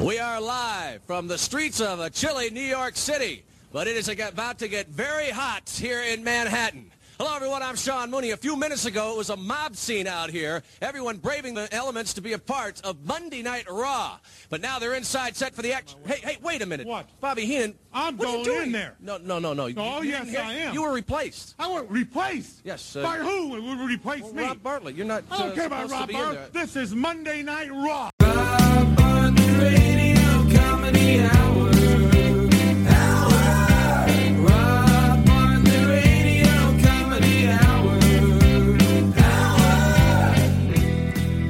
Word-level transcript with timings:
We 0.00 0.20
are 0.20 0.40
live 0.40 1.02
from 1.04 1.26
the 1.26 1.36
streets 1.36 1.80
of 1.80 1.98
a 1.98 2.08
chilly 2.08 2.50
New 2.50 2.60
York 2.60 2.94
City, 2.96 3.44
but 3.72 3.88
it 3.88 3.96
is 3.96 4.08
about 4.08 4.60
to 4.60 4.68
get 4.68 4.86
very 4.88 5.30
hot 5.30 5.68
here 5.68 6.00
in 6.02 6.22
Manhattan. 6.22 6.92
Hello, 7.18 7.34
everyone. 7.34 7.64
I'm 7.64 7.74
Sean 7.74 8.08
Mooney. 8.12 8.30
A 8.30 8.36
few 8.36 8.54
minutes 8.54 8.84
ago, 8.86 9.12
it 9.12 9.18
was 9.18 9.30
a 9.30 9.36
mob 9.36 9.74
scene 9.74 10.06
out 10.06 10.30
here. 10.30 10.62
Everyone 10.80 11.16
braving 11.16 11.54
the 11.54 11.72
elements 11.74 12.14
to 12.14 12.20
be 12.20 12.32
a 12.34 12.38
part 12.38 12.80
of 12.84 13.04
Monday 13.04 13.42
Night 13.42 13.68
Raw. 13.68 14.18
But 14.50 14.60
now 14.60 14.78
they're 14.78 14.94
inside 14.94 15.34
set 15.34 15.52
for 15.52 15.62
the 15.62 15.72
action. 15.72 15.98
Hey, 16.06 16.20
hey, 16.22 16.38
wait 16.40 16.62
a 16.62 16.66
minute. 16.66 16.86
What? 16.86 17.08
Bobby 17.20 17.44
Heenan. 17.44 17.74
I'm 17.92 18.16
what 18.18 18.28
are 18.28 18.30
you 18.30 18.44
going 18.44 18.44
doing? 18.44 18.66
in 18.66 18.72
there. 18.72 18.94
No, 19.00 19.16
no, 19.16 19.40
no, 19.40 19.52
no. 19.52 19.64
Oh, 19.76 20.00
You 20.00 20.10
yes, 20.10 20.26
didn't 20.26 20.46
I 20.46 20.54
am. 20.54 20.74
You 20.74 20.82
were 20.82 20.92
replaced. 20.92 21.56
I 21.58 21.66
want 21.66 21.90
replaced. 21.90 22.60
Yes, 22.62 22.94
uh, 22.94 23.02
By 23.02 23.16
who 23.16 23.48
would 23.48 23.80
replace 23.80 24.22
Well, 24.22 24.32
me? 24.34 24.44
Rob 24.44 24.62
Bartlett. 24.62 24.94
You're 24.94 25.06
not. 25.06 25.24
I 25.28 25.38
don't 25.38 25.50
uh, 25.50 25.54
care 25.56 25.66
about 25.66 25.90
Rob 25.90 26.06
be 26.06 26.14
in 26.14 26.20
Bartlett. 26.20 26.52
This 26.52 26.76
is 26.76 26.94
Monday 26.94 27.42
Night 27.42 27.72
Raw. 27.72 28.10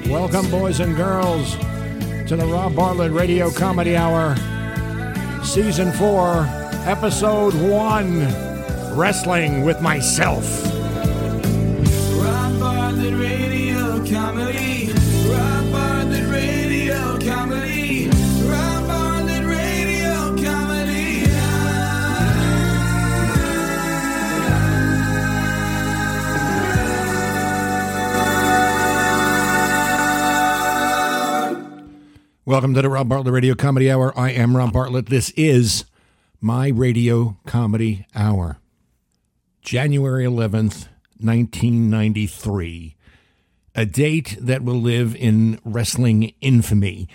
Welcome, 0.09 0.51
boys 0.51 0.81
and 0.81 0.97
girls, 0.97 1.57
to 2.29 2.37
the 2.37 2.45
Rob 2.47 2.75
Bartlett 2.75 3.13
Radio 3.13 3.51
Comedy 3.51 3.97
Hour, 3.97 4.37
Season 5.43 5.91
4, 5.93 6.45
Episode 6.87 7.55
1 7.55 8.97
Wrestling 8.97 9.65
with 9.65 9.81
Myself. 9.81 10.78
Welcome 32.49 32.73
to 32.73 32.81
the 32.81 32.89
Rob 32.89 33.11
Bartlett 33.11 33.35
Radio 33.35 33.55
Comedy 33.55 33.91
Hour. 33.91 34.19
I 34.19 34.31
am 34.31 34.57
Rob 34.57 34.73
Bartlett. 34.73 35.11
This 35.11 35.29
is 35.37 35.85
my 36.41 36.69
Radio 36.69 37.37
Comedy 37.45 38.07
Hour. 38.15 38.57
January 39.61 40.25
11th, 40.25 40.89
1993. 41.21 42.97
A 43.75 43.85
date 43.85 44.39
that 44.41 44.63
will 44.63 44.81
live 44.81 45.15
in 45.15 45.61
wrestling 45.63 46.33
infamy 46.41 47.07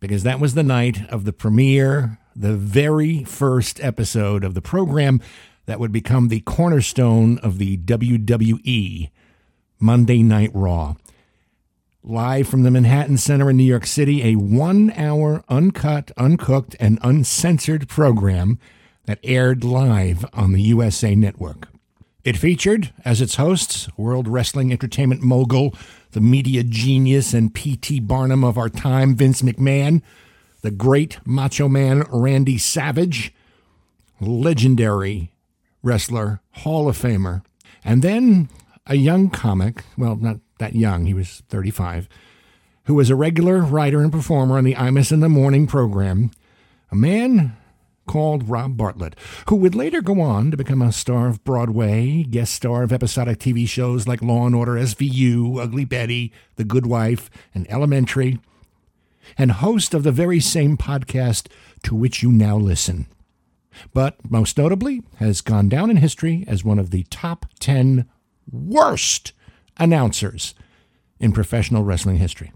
because 0.00 0.24
that 0.24 0.40
was 0.40 0.54
the 0.54 0.64
night 0.64 1.08
of 1.08 1.24
the 1.24 1.32
premiere, 1.32 2.18
the 2.34 2.56
very 2.56 3.22
first 3.22 3.78
episode 3.78 4.42
of 4.42 4.54
the 4.54 4.60
program 4.60 5.20
that 5.66 5.78
would 5.78 5.92
become 5.92 6.26
the 6.26 6.40
cornerstone 6.40 7.38
of 7.44 7.58
the 7.58 7.76
WWE 7.76 9.10
Monday 9.78 10.24
Night 10.24 10.50
Raw 10.52 10.96
live 12.06 12.46
from 12.46 12.64
the 12.64 12.70
Manhattan 12.70 13.16
Center 13.16 13.48
in 13.48 13.56
New 13.56 13.64
York 13.64 13.86
City, 13.86 14.22
a 14.22 14.36
one 14.36 14.90
hour 14.90 15.42
uncut, 15.48 16.10
uncooked, 16.18 16.76
and 16.78 16.98
uncensored 17.00 17.88
program 17.88 18.58
that 19.06 19.18
aired 19.24 19.64
live 19.64 20.26
on 20.34 20.52
the 20.52 20.60
USA 20.62 21.14
Network. 21.14 21.68
It 22.22 22.36
featured, 22.36 22.92
as 23.06 23.22
its 23.22 23.36
hosts, 23.36 23.88
World 23.96 24.28
Wrestling 24.28 24.70
Entertainment 24.70 25.22
mogul, 25.22 25.74
the 26.12 26.20
media 26.20 26.62
genius 26.62 27.32
and 27.32 27.54
P.T. 27.54 28.00
Barnum 28.00 28.44
of 28.44 28.58
our 28.58 28.68
time, 28.68 29.14
Vince 29.14 29.40
McMahon, 29.40 30.02
the 30.60 30.70
great 30.70 31.18
Macho 31.24 31.68
Man 31.68 32.04
Randy 32.10 32.58
Savage, 32.58 33.32
legendary 34.20 35.32
wrestler, 35.82 36.40
Hall 36.52 36.86
of 36.86 36.98
Famer, 36.98 37.42
and 37.82 38.02
then 38.02 38.50
a 38.86 38.96
young 38.96 39.30
comic, 39.30 39.84
well, 39.96 40.16
not 40.16 40.38
that 40.58 40.74
young, 40.74 41.06
he 41.06 41.14
was 41.14 41.42
35, 41.48 42.08
who 42.84 42.94
was 42.94 43.10
a 43.10 43.16
regular 43.16 43.58
writer 43.60 44.00
and 44.00 44.12
performer 44.12 44.58
on 44.58 44.64
the 44.64 44.74
Imus 44.74 45.12
in 45.12 45.20
the 45.20 45.28
Morning 45.28 45.66
program, 45.66 46.30
a 46.90 46.96
man 46.96 47.56
called 48.06 48.48
Rob 48.48 48.76
Bartlett, 48.76 49.16
who 49.48 49.56
would 49.56 49.74
later 49.74 50.02
go 50.02 50.20
on 50.20 50.50
to 50.50 50.56
become 50.56 50.82
a 50.82 50.92
star 50.92 51.28
of 51.28 51.42
Broadway, 51.44 52.22
guest 52.22 52.54
star 52.54 52.82
of 52.82 52.92
episodic 52.92 53.38
TV 53.38 53.66
shows 53.66 54.06
like 54.06 54.22
Law 54.22 54.46
and 54.46 54.54
Order 54.54 54.72
SVU, 54.72 55.60
Ugly 55.60 55.86
Betty, 55.86 56.32
The 56.56 56.64
Good 56.64 56.86
Wife, 56.86 57.30
and 57.54 57.70
Elementary, 57.70 58.38
and 59.38 59.52
host 59.52 59.94
of 59.94 60.02
the 60.02 60.12
very 60.12 60.40
same 60.40 60.76
podcast 60.76 61.46
to 61.84 61.94
which 61.94 62.22
you 62.22 62.30
now 62.30 62.56
listen. 62.56 63.06
But 63.92 64.30
most 64.30 64.56
notably 64.58 65.02
has 65.16 65.40
gone 65.40 65.68
down 65.68 65.90
in 65.90 65.96
history 65.96 66.44
as 66.46 66.64
one 66.64 66.78
of 66.78 66.90
the 66.90 67.04
top 67.04 67.46
10 67.58 68.06
worst 68.50 69.32
announcers 69.76 70.54
in 71.18 71.32
professional 71.32 71.84
wrestling 71.84 72.16
history. 72.16 72.52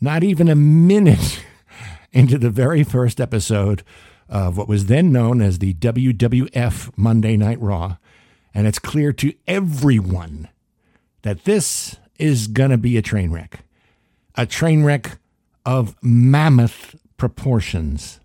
Not 0.00 0.22
even 0.22 0.48
a 0.48 0.54
minute 0.54 1.40
into 2.12 2.38
the 2.38 2.50
very 2.50 2.82
first 2.82 3.20
episode 3.20 3.82
of 4.28 4.56
what 4.56 4.68
was 4.68 4.86
then 4.86 5.12
known 5.12 5.40
as 5.40 5.58
the 5.58 5.74
WWF 5.74 6.90
Monday 6.96 7.36
Night 7.36 7.60
Raw, 7.60 7.96
and 8.54 8.66
it's 8.66 8.78
clear 8.78 9.12
to 9.12 9.32
everyone 9.46 10.48
that 11.22 11.44
this 11.44 11.96
is 12.18 12.46
going 12.46 12.70
to 12.70 12.78
be 12.78 12.96
a 12.96 13.02
train 13.02 13.30
wreck. 13.30 13.60
A 14.34 14.46
train 14.46 14.84
wreck 14.84 15.18
of 15.64 15.96
mammoth 16.02 16.96
proportions. 17.16 18.20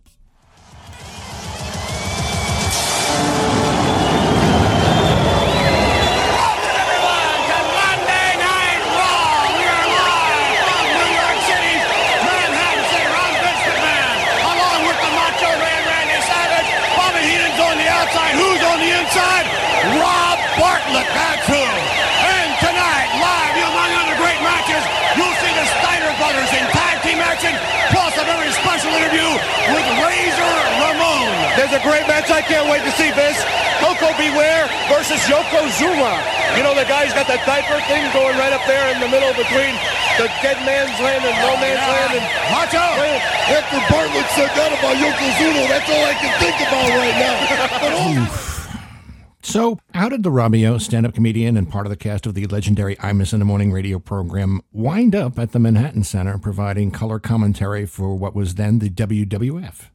Robio, 50.32 50.80
stand 50.80 51.06
up 51.06 51.14
comedian 51.14 51.58
and 51.58 51.70
part 51.70 51.86
of 51.86 51.90
the 51.90 51.98
cast 51.98 52.26
of 52.26 52.34
the 52.34 52.48
legendary 52.48 52.96
Imus 52.96 53.34
in 53.34 53.40
the 53.40 53.46
Morning 53.46 53.72
radio 53.72 54.00
program, 54.00 54.62
wind 54.72 55.14
up 55.14 55.38
at 55.38 55.52
the 55.52 55.60
Manhattan 55.60 56.04
Center 56.04 56.38
providing 56.38 56.90
color 56.90 57.20
commentary 57.20 57.86
for 57.86 58.16
what 58.16 58.34
was 58.34 58.56
then 58.56 58.80
the 58.80 58.90
WWF? 58.90 59.90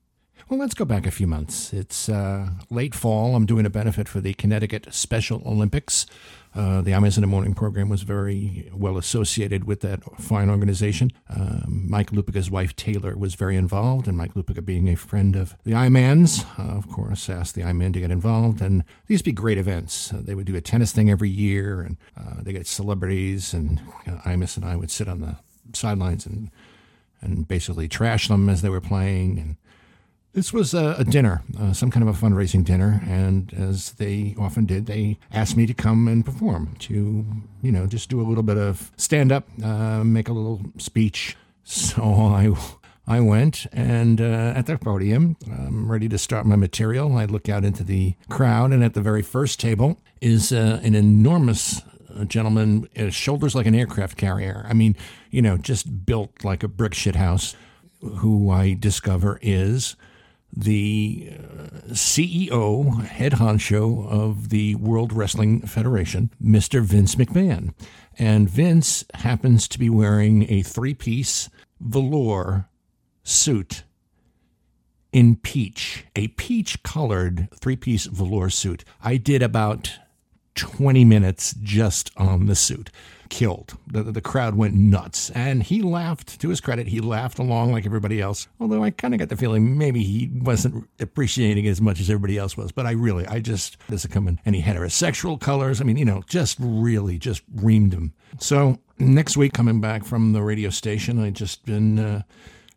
Well, 0.48 0.60
let's 0.60 0.74
go 0.74 0.84
back 0.84 1.08
a 1.08 1.10
few 1.10 1.26
months. 1.26 1.72
It's 1.72 2.08
uh, 2.08 2.50
late 2.70 2.94
fall. 2.94 3.34
I'm 3.34 3.46
doing 3.46 3.66
a 3.66 3.70
benefit 3.70 4.06
for 4.06 4.20
the 4.20 4.32
Connecticut 4.32 4.86
Special 4.94 5.42
Olympics. 5.44 6.06
Uh, 6.54 6.82
the 6.82 6.92
Imus 6.92 7.16
in 7.16 7.22
the 7.22 7.26
Morning 7.26 7.52
program 7.52 7.88
was 7.88 8.02
very 8.02 8.70
well 8.72 8.96
associated 8.96 9.64
with 9.64 9.80
that 9.80 10.04
fine 10.20 10.48
organization. 10.48 11.10
Um, 11.28 11.86
Mike 11.88 12.12
Lupica's 12.12 12.48
wife 12.48 12.76
Taylor 12.76 13.16
was 13.16 13.34
very 13.34 13.56
involved, 13.56 14.06
and 14.06 14.16
Mike 14.16 14.34
Lupica, 14.34 14.64
being 14.64 14.88
a 14.88 14.94
friend 14.94 15.34
of 15.34 15.56
the 15.64 15.72
Imans, 15.72 16.46
uh, 16.60 16.76
of 16.76 16.88
course, 16.88 17.28
asked 17.28 17.56
the 17.56 17.64
I-Man 17.64 17.92
to 17.94 18.00
get 18.00 18.12
involved. 18.12 18.60
And 18.60 18.84
these 19.08 19.18
would 19.18 19.24
be 19.24 19.32
great 19.32 19.58
events. 19.58 20.12
Uh, 20.12 20.20
they 20.22 20.36
would 20.36 20.46
do 20.46 20.54
a 20.54 20.60
tennis 20.60 20.92
thing 20.92 21.10
every 21.10 21.28
year, 21.28 21.80
and 21.80 21.96
uh, 22.16 22.42
they 22.42 22.52
get 22.52 22.68
celebrities, 22.68 23.52
and 23.52 23.80
uh, 24.06 24.18
Imus 24.18 24.56
and 24.56 24.64
I 24.64 24.76
would 24.76 24.92
sit 24.92 25.08
on 25.08 25.22
the 25.22 25.38
sidelines 25.72 26.24
and 26.24 26.52
and 27.20 27.48
basically 27.48 27.88
trash 27.88 28.28
them 28.28 28.48
as 28.48 28.62
they 28.62 28.68
were 28.68 28.80
playing 28.80 29.38
and 29.38 29.56
this 30.36 30.52
was 30.52 30.74
a, 30.74 30.96
a 30.98 31.04
dinner, 31.04 31.42
uh, 31.58 31.72
some 31.72 31.90
kind 31.90 32.06
of 32.06 32.14
a 32.14 32.26
fundraising 32.26 32.62
dinner, 32.62 33.00
and 33.08 33.54
as 33.54 33.92
they 33.92 34.34
often 34.38 34.66
did, 34.66 34.84
they 34.84 35.18
asked 35.32 35.56
me 35.56 35.64
to 35.64 35.72
come 35.72 36.06
and 36.06 36.26
perform, 36.26 36.76
to 36.78 37.24
you 37.62 37.72
know, 37.72 37.86
just 37.86 38.10
do 38.10 38.20
a 38.20 38.26
little 38.28 38.42
bit 38.42 38.58
of 38.58 38.92
stand 38.98 39.32
up, 39.32 39.48
uh, 39.64 40.04
make 40.04 40.28
a 40.28 40.34
little 40.34 40.60
speech. 40.76 41.38
So 41.64 42.02
I, 42.02 42.54
I 43.06 43.20
went, 43.20 43.66
and 43.72 44.20
uh, 44.20 44.52
at 44.54 44.66
the 44.66 44.76
podium, 44.76 45.38
I'm 45.50 45.90
ready 45.90 46.06
to 46.10 46.18
start 46.18 46.44
my 46.44 46.54
material. 46.54 47.16
I 47.16 47.24
look 47.24 47.48
out 47.48 47.64
into 47.64 47.82
the 47.82 48.14
crowd, 48.28 48.72
and 48.72 48.84
at 48.84 48.92
the 48.92 49.00
very 49.00 49.22
first 49.22 49.58
table 49.58 49.98
is 50.20 50.52
uh, 50.52 50.80
an 50.82 50.94
enormous 50.94 51.80
uh, 52.14 52.24
gentleman, 52.24 52.90
uh, 52.94 53.08
shoulders 53.08 53.54
like 53.54 53.64
an 53.64 53.74
aircraft 53.74 54.18
carrier. 54.18 54.66
I 54.68 54.74
mean, 54.74 54.96
you 55.30 55.40
know, 55.40 55.56
just 55.56 56.04
built 56.04 56.44
like 56.44 56.62
a 56.62 56.68
brick 56.68 56.92
shit 56.92 57.16
house 57.16 57.56
who 58.00 58.50
I 58.50 58.74
discover 58.74 59.38
is 59.40 59.96
the 60.56 61.32
uh, 61.32 61.92
CEO, 61.92 63.04
head 63.04 63.32
honcho 63.32 64.08
of 64.08 64.48
the 64.48 64.74
World 64.76 65.12
Wrestling 65.12 65.60
Federation, 65.60 66.30
Mr. 66.42 66.80
Vince 66.80 67.14
McMahon. 67.16 67.74
And 68.18 68.48
Vince 68.48 69.04
happens 69.14 69.68
to 69.68 69.78
be 69.78 69.90
wearing 69.90 70.50
a 70.50 70.62
three 70.62 70.94
piece 70.94 71.50
velour 71.80 72.68
suit 73.22 73.84
in 75.12 75.36
peach, 75.36 76.04
a 76.14 76.28
peach 76.28 76.82
colored 76.82 77.48
three 77.54 77.76
piece 77.76 78.06
velour 78.06 78.50
suit. 78.50 78.84
I 79.02 79.16
did 79.16 79.42
about 79.42 79.98
20 80.56 81.04
minutes 81.04 81.54
just 81.62 82.10
on 82.16 82.46
the 82.46 82.54
suit. 82.54 82.90
Killed. 83.28 83.76
The, 83.86 84.04
the 84.04 84.20
crowd 84.20 84.54
went 84.54 84.74
nuts. 84.74 85.30
And 85.30 85.62
he 85.62 85.82
laughed, 85.82 86.40
to 86.40 86.48
his 86.48 86.60
credit, 86.60 86.88
he 86.88 87.00
laughed 87.00 87.38
along 87.38 87.72
like 87.72 87.86
everybody 87.86 88.20
else. 88.20 88.48
Although 88.60 88.82
I 88.82 88.90
kind 88.90 89.14
of 89.14 89.20
got 89.20 89.28
the 89.28 89.36
feeling 89.36 89.76
maybe 89.76 90.02
he 90.02 90.30
wasn't 90.32 90.88
appreciating 91.00 91.66
as 91.66 91.80
much 91.80 92.00
as 92.00 92.08
everybody 92.08 92.38
else 92.38 92.56
was. 92.56 92.72
But 92.72 92.86
I 92.86 92.92
really, 92.92 93.26
I 93.26 93.40
just, 93.40 93.76
this 93.88 94.04
is 94.04 94.10
coming. 94.10 94.40
Any 94.46 94.62
heterosexual 94.62 95.40
colors, 95.40 95.80
I 95.80 95.84
mean, 95.84 95.96
you 95.96 96.04
know, 96.04 96.22
just 96.28 96.56
really 96.60 97.18
just 97.18 97.42
reamed 97.54 97.92
him. 97.92 98.12
So 98.38 98.78
next 98.98 99.36
week, 99.36 99.52
coming 99.52 99.80
back 99.80 100.04
from 100.04 100.32
the 100.32 100.42
radio 100.42 100.70
station, 100.70 101.18
I'd 101.18 101.34
just 101.34 101.64
been 101.64 101.98
uh, 101.98 102.22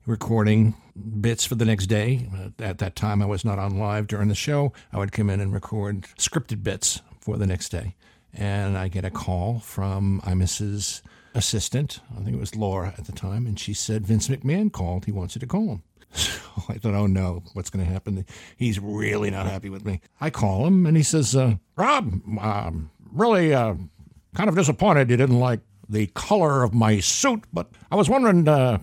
recording 0.05 0.73
bits 1.21 1.45
for 1.45 1.55
the 1.55 1.65
next 1.65 1.87
day. 1.87 2.27
At 2.59 2.79
that 2.79 2.95
time, 2.95 3.21
I 3.21 3.25
was 3.25 3.45
not 3.45 3.59
on 3.59 3.77
live 3.77 4.07
during 4.07 4.27
the 4.27 4.35
show. 4.35 4.73
I 4.91 4.97
would 4.97 5.11
come 5.11 5.29
in 5.29 5.39
and 5.39 5.53
record 5.53 6.07
scripted 6.17 6.63
bits 6.63 7.01
for 7.29 7.37
the 7.37 7.45
next 7.45 7.69
day. 7.69 7.95
And 8.33 8.77
I 8.77 8.87
get 8.87 9.05
a 9.05 9.11
call 9.11 9.59
from 9.59 10.21
Imus's 10.25 11.01
assistant. 11.35 11.99
I 12.17 12.23
think 12.23 12.35
it 12.35 12.39
was 12.39 12.55
Laura 12.55 12.93
at 12.97 13.05
the 13.05 13.11
time. 13.11 13.45
And 13.45 13.59
she 13.59 13.73
said, 13.73 14.05
Vince 14.05 14.27
McMahon 14.27 14.71
called. 14.71 15.05
He 15.05 15.11
wants 15.11 15.35
you 15.35 15.39
to 15.39 15.47
call 15.47 15.67
him. 15.67 15.83
So 16.59 16.63
I 16.67 16.73
thought, 16.73 16.95
oh 16.95 17.05
no, 17.05 17.43
what's 17.53 17.69
going 17.69 17.85
to 17.85 17.91
happen? 17.91 18.25
He's 18.57 18.79
really 18.79 19.29
not 19.29 19.45
happy 19.45 19.69
with 19.69 19.85
me. 19.85 20.01
I 20.19 20.31
call 20.31 20.65
him 20.65 20.85
and 20.87 20.97
he 20.97 21.03
says, 21.03 21.35
uh, 21.35 21.55
Rob, 21.77 22.21
um, 22.41 22.89
really 23.13 23.53
uh, 23.53 23.75
kind 24.33 24.49
of 24.49 24.55
disappointed 24.55 25.09
you 25.09 25.17
didn't 25.17 25.39
like 25.39 25.61
the 25.87 26.07
color 26.07 26.63
of 26.63 26.73
my 26.73 26.99
suit, 26.99 27.45
but 27.53 27.69
I 27.91 27.95
was 27.95 28.09
wondering, 28.09 28.47
uh, 28.47 28.79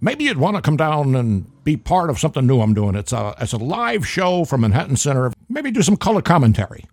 maybe 0.00 0.24
you'd 0.24 0.36
want 0.38 0.56
to 0.56 0.62
come 0.62 0.76
down 0.76 1.16
and 1.16 1.64
be 1.64 1.76
part 1.76 2.10
of 2.10 2.18
something 2.18 2.46
new 2.46 2.60
I'm 2.60 2.74
doing. 2.74 2.94
It's 2.94 3.12
a, 3.12 3.34
it's 3.40 3.54
a 3.54 3.58
live 3.58 4.06
show 4.06 4.44
from 4.44 4.60
Manhattan 4.60 4.96
Center. 4.96 5.32
Maybe 5.48 5.70
do 5.70 5.82
some 5.82 5.96
color 5.96 6.22
commentary. 6.22 6.84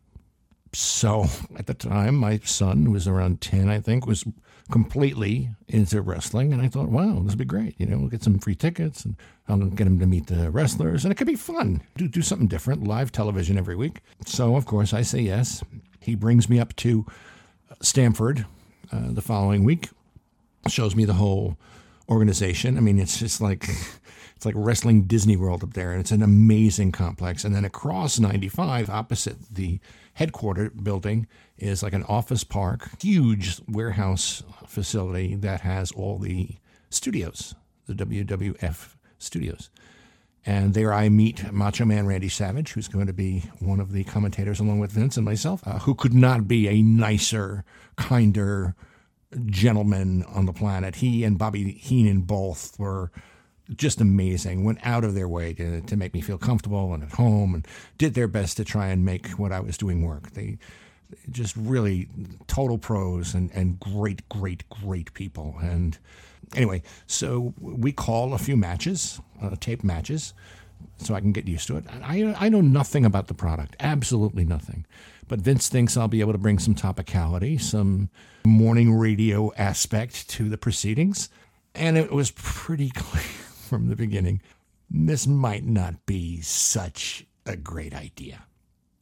So 0.73 1.25
at 1.57 1.67
the 1.67 1.73
time, 1.73 2.15
my 2.15 2.39
son, 2.39 2.85
who 2.85 2.91
was 2.91 3.07
around 3.07 3.41
10, 3.41 3.69
I 3.69 3.79
think, 3.79 4.05
was 4.05 4.23
completely 4.71 5.49
into 5.67 6.01
wrestling. 6.01 6.51
And 6.51 6.61
I 6.61 6.67
thought, 6.67 6.89
wow, 6.89 7.19
this 7.21 7.33
would 7.33 7.37
be 7.37 7.45
great. 7.45 7.75
You 7.79 7.85
know, 7.85 7.97
we'll 7.97 8.09
get 8.09 8.23
some 8.23 8.39
free 8.39 8.55
tickets 8.55 9.05
and 9.05 9.15
I'll 9.47 9.57
get 9.57 9.87
him 9.87 9.99
to 9.99 10.07
meet 10.07 10.27
the 10.27 10.49
wrestlers. 10.49 11.05
And 11.05 11.11
it 11.11 11.15
could 11.15 11.27
be 11.27 11.35
fun. 11.35 11.81
Do, 11.97 12.07
do 12.07 12.21
something 12.21 12.47
different, 12.47 12.83
live 12.83 13.11
television 13.11 13.57
every 13.57 13.75
week. 13.75 14.01
So, 14.25 14.55
of 14.55 14.65
course, 14.65 14.93
I 14.93 15.01
say 15.01 15.19
yes. 15.19 15.63
He 15.99 16.15
brings 16.15 16.49
me 16.49 16.59
up 16.59 16.75
to 16.77 17.05
Stamford 17.81 18.45
uh, 18.91 19.11
the 19.11 19.21
following 19.21 19.63
week, 19.63 19.89
shows 20.67 20.95
me 20.95 21.05
the 21.05 21.13
whole 21.13 21.57
organization. 22.09 22.77
I 22.77 22.81
mean, 22.81 22.99
it's 22.99 23.19
just 23.19 23.41
like. 23.41 23.67
It's 24.35 24.45
like 24.45 24.55
wrestling 24.57 25.03
Disney 25.03 25.37
World 25.37 25.63
up 25.63 25.75
there, 25.75 25.93
and 25.93 26.01
it's 26.01 26.11
an 26.11 26.21
amazing 26.21 26.91
complex. 26.91 27.45
And 27.45 27.55
then 27.55 27.63
across 27.63 28.19
95, 28.19 28.89
opposite 28.89 29.37
the 29.49 29.79
headquarter 30.15 30.69
building, 30.71 31.27
is 31.57 31.81
like 31.81 31.93
an 31.93 32.03
office 32.03 32.43
park, 32.43 32.89
huge 33.01 33.61
warehouse 33.67 34.43
facility 34.67 35.35
that 35.35 35.61
has 35.61 35.91
all 35.91 36.17
the 36.17 36.49
studios, 36.89 37.55
the 37.85 37.93
WWF 37.93 38.95
studios. 39.17 39.69
And 40.45 40.73
there 40.73 40.93
I 40.93 41.09
meet 41.09 41.51
Macho 41.51 41.85
Man 41.85 42.05
Randy 42.05 42.29
Savage, 42.29 42.73
who's 42.73 42.87
going 42.87 43.07
to 43.07 43.13
be 43.13 43.43
one 43.59 43.79
of 43.79 43.91
the 43.91 44.03
commentators 44.03 44.59
along 44.59 44.79
with 44.79 44.91
Vince 44.91 45.17
and 45.17 45.25
myself, 45.25 45.65
uh, 45.65 45.79
who 45.79 45.95
could 45.95 46.13
not 46.13 46.47
be 46.47 46.67
a 46.67 46.81
nicer, 46.81 47.63
kinder 47.95 48.75
gentleman 49.47 50.23
on 50.23 50.45
the 50.45 50.53
planet. 50.53 50.97
He 50.97 51.23
and 51.23 51.37
Bobby 51.37 51.71
Heenan 51.71 52.21
both 52.21 52.77
were 52.79 53.11
just 53.73 54.01
amazing, 54.01 54.63
went 54.63 54.79
out 54.83 55.03
of 55.03 55.15
their 55.15 55.27
way 55.27 55.53
to, 55.53 55.81
to 55.81 55.95
make 55.95 56.13
me 56.13 56.21
feel 56.21 56.37
comfortable 56.37 56.93
and 56.93 57.03
at 57.03 57.13
home 57.13 57.55
and 57.55 57.67
did 57.97 58.13
their 58.13 58.27
best 58.27 58.57
to 58.57 58.65
try 58.65 58.87
and 58.87 59.03
make 59.03 59.29
what 59.31 59.51
I 59.51 59.59
was 59.59 59.77
doing 59.77 60.03
work. 60.03 60.31
They 60.31 60.57
just 61.31 61.55
really 61.55 62.09
total 62.47 62.77
pros 62.77 63.33
and, 63.33 63.51
and 63.53 63.79
great, 63.79 64.27
great, 64.29 64.67
great 64.69 65.13
people. 65.13 65.55
And 65.61 65.97
anyway, 66.55 66.83
so 67.07 67.53
we 67.59 67.91
call 67.91 68.33
a 68.33 68.37
few 68.37 68.57
matches, 68.57 69.19
uh, 69.41 69.55
tape 69.59 69.83
matches, 69.83 70.33
so 70.97 71.15
I 71.15 71.19
can 71.19 71.31
get 71.31 71.47
used 71.47 71.67
to 71.67 71.77
it. 71.77 71.85
I, 72.03 72.35
I 72.39 72.49
know 72.49 72.61
nothing 72.61 73.05
about 73.05 73.27
the 73.27 73.33
product, 73.33 73.75
absolutely 73.79 74.45
nothing. 74.45 74.85
But 75.27 75.39
Vince 75.39 75.69
thinks 75.69 75.97
I'll 75.97 76.07
be 76.07 76.21
able 76.21 76.33
to 76.33 76.37
bring 76.37 76.59
some 76.59 76.75
topicality, 76.75 77.59
some 77.59 78.09
morning 78.45 78.93
radio 78.93 79.51
aspect 79.57 80.29
to 80.31 80.49
the 80.49 80.57
proceedings. 80.57 81.29
And 81.73 81.97
it 81.97 82.11
was 82.11 82.31
pretty 82.31 82.89
clear 82.95 83.44
from 83.65 83.87
the 83.87 83.95
beginning 83.95 84.41
this 84.89 85.27
might 85.27 85.65
not 85.65 86.05
be 86.05 86.41
such 86.41 87.25
a 87.45 87.55
great 87.55 87.93
idea. 87.93 88.45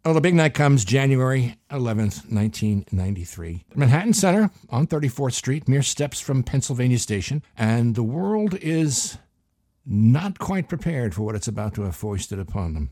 Oh, 0.06 0.14
the 0.14 0.22
big 0.22 0.36
night 0.36 0.54
comes 0.54 0.84
January 0.84 1.56
11th, 1.72 2.30
1993. 2.30 3.64
Manhattan 3.74 4.14
Center 4.14 4.52
on 4.70 4.86
34th 4.86 5.34
Street, 5.34 5.68
mere 5.68 5.82
steps 5.82 6.20
from 6.20 6.44
Pennsylvania 6.44 7.00
Station, 7.00 7.42
and 7.58 7.96
the 7.96 8.04
world 8.04 8.56
is 8.56 9.18
not 9.86 10.40
quite 10.40 10.68
prepared 10.68 11.16
for 11.16 11.22
what 11.22 11.36
it's 11.36 11.48
about 11.48 11.74
to 11.76 11.84
have 11.84 11.96
foisted 11.96 12.38
upon 12.38 12.74
them. 12.74 12.92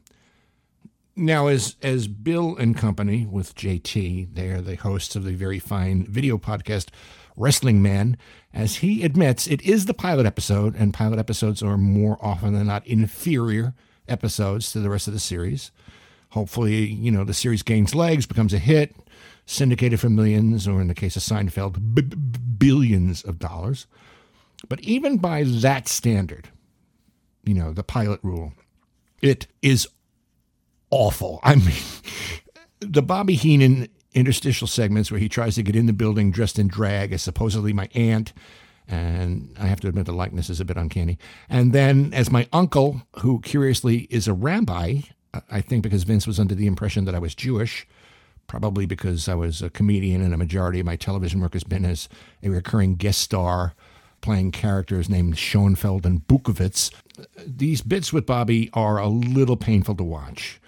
Now, 1.14 1.48
as 1.48 1.76
as 1.82 2.08
Bill 2.08 2.56
and 2.56 2.78
company 2.78 3.26
with 3.26 3.56
JT, 3.56 4.34
they 4.34 4.48
are 4.48 4.62
the 4.62 4.76
hosts 4.76 5.16
of 5.18 5.26
the 5.26 5.34
very 5.34 5.60
fine 5.60 6.06
video 6.06 6.38
podcast 6.38 6.88
Wrestling 7.42 7.82
Man. 7.82 8.18
As 8.54 8.78
he 8.78 9.04
admits, 9.04 9.48
it 9.48 9.62
is 9.64 9.86
the 9.86 9.94
pilot 9.94 10.26
episode, 10.26 10.76
and 10.76 10.94
pilot 10.94 11.20
episodes 11.20 11.64
are 11.64 11.78
more 11.78 12.18
often 12.22 12.54
than 12.54 12.68
not 12.68 12.86
inferior 12.86 13.74
episodes 14.08 14.72
to 14.72 14.80
the 14.80 14.90
rest 14.90 15.08
of 15.08 15.14
the 15.14 15.20
series. 15.20 15.72
Hopefully, 16.30 16.86
you 16.86 17.12
know, 17.12 17.24
the 17.24 17.34
series 17.34 17.64
gains 17.64 17.96
legs, 17.96 18.26
becomes 18.26 18.54
a 18.54 18.60
hit, 18.60 18.96
syndicated 19.46 20.00
for 20.00 20.10
millions, 20.10 20.68
or 20.68 20.80
in 20.80 20.88
the 20.88 20.96
case 20.96 21.16
of 21.16 21.24
Seinfeld, 21.24 21.94
b- 21.94 22.02
b- 22.04 22.16
billions 22.58 23.24
of 23.24 23.40
dollars. 23.40 23.88
But 24.70 24.80
even 24.82 25.18
by 25.18 25.44
that 25.44 25.88
standard, 25.88 26.50
you 27.44 27.54
know, 27.54 27.74
the 27.74 27.84
pilot 27.84 28.20
rule, 28.24 28.54
it 29.22 29.48
is 29.62 29.88
awful. 30.90 31.40
I 31.44 31.56
mean, 31.56 31.74
the 32.80 33.02
Bobby 33.02 33.36
Heenan 33.36 33.88
interstitial 34.14 34.68
segments 34.68 35.12
where 35.12 35.20
he 35.20 35.30
tries 35.30 35.56
to 35.56 35.64
get 35.64 35.76
in 35.76 35.86
the 35.86 35.94
building 35.94 36.32
dressed 36.32 36.60
in 36.60 36.68
drag 36.68 37.12
as 37.12 37.22
supposedly 37.22 37.74
my 37.74 37.90
aunt. 37.94 38.34
And 38.88 39.56
I 39.60 39.68
have 39.68 39.80
to 39.82 39.88
admit, 39.88 40.06
the 40.06 40.12
likeness 40.12 40.50
is 40.50 40.60
a 40.60 40.66
bit 40.66 40.76
uncanny. 40.76 41.18
And 41.50 41.72
then, 41.72 42.14
as 42.14 42.32
my 42.32 42.48
uncle, 42.52 43.04
who 43.20 43.40
curiously 43.40 44.08
is 44.10 44.28
a 44.28 44.34
rabbi, 44.34 45.02
I 45.50 45.62
think 45.62 45.84
because 45.84 46.04
Vince 46.04 46.28
was 46.28 46.40
under 46.40 46.56
the 46.56 46.68
impression 46.68 47.06
that 47.06 47.16
I 47.16 47.20
was 47.20 47.34
Jewish, 47.34 47.88
probably 48.48 48.86
because 48.86 49.30
I 49.30 49.36
was 49.36 49.62
a 49.62 49.70
comedian 49.70 50.22
and 50.22 50.34
a 50.34 50.38
majority 50.38 50.82
of 50.82 50.86
my 50.86 50.98
television 50.98 51.40
work 51.40 51.54
has 51.54 51.64
been 51.64 51.86
as 51.86 52.10
a 52.44 52.50
recurring 52.50 52.96
guest 52.96 53.22
star 53.22 53.74
playing 54.20 54.52
characters 54.52 55.10
named 55.10 55.38
Schoenfeld 55.38 56.06
and 56.06 56.28
Bukovitz. 56.28 56.92
These 57.46 57.82
bits 57.82 58.14
with 58.14 58.26
Bobby 58.26 58.70
are 58.74 59.00
a 59.00 59.08
little 59.08 59.58
painful 59.58 59.96
to 59.96 60.04
watch 60.04 60.61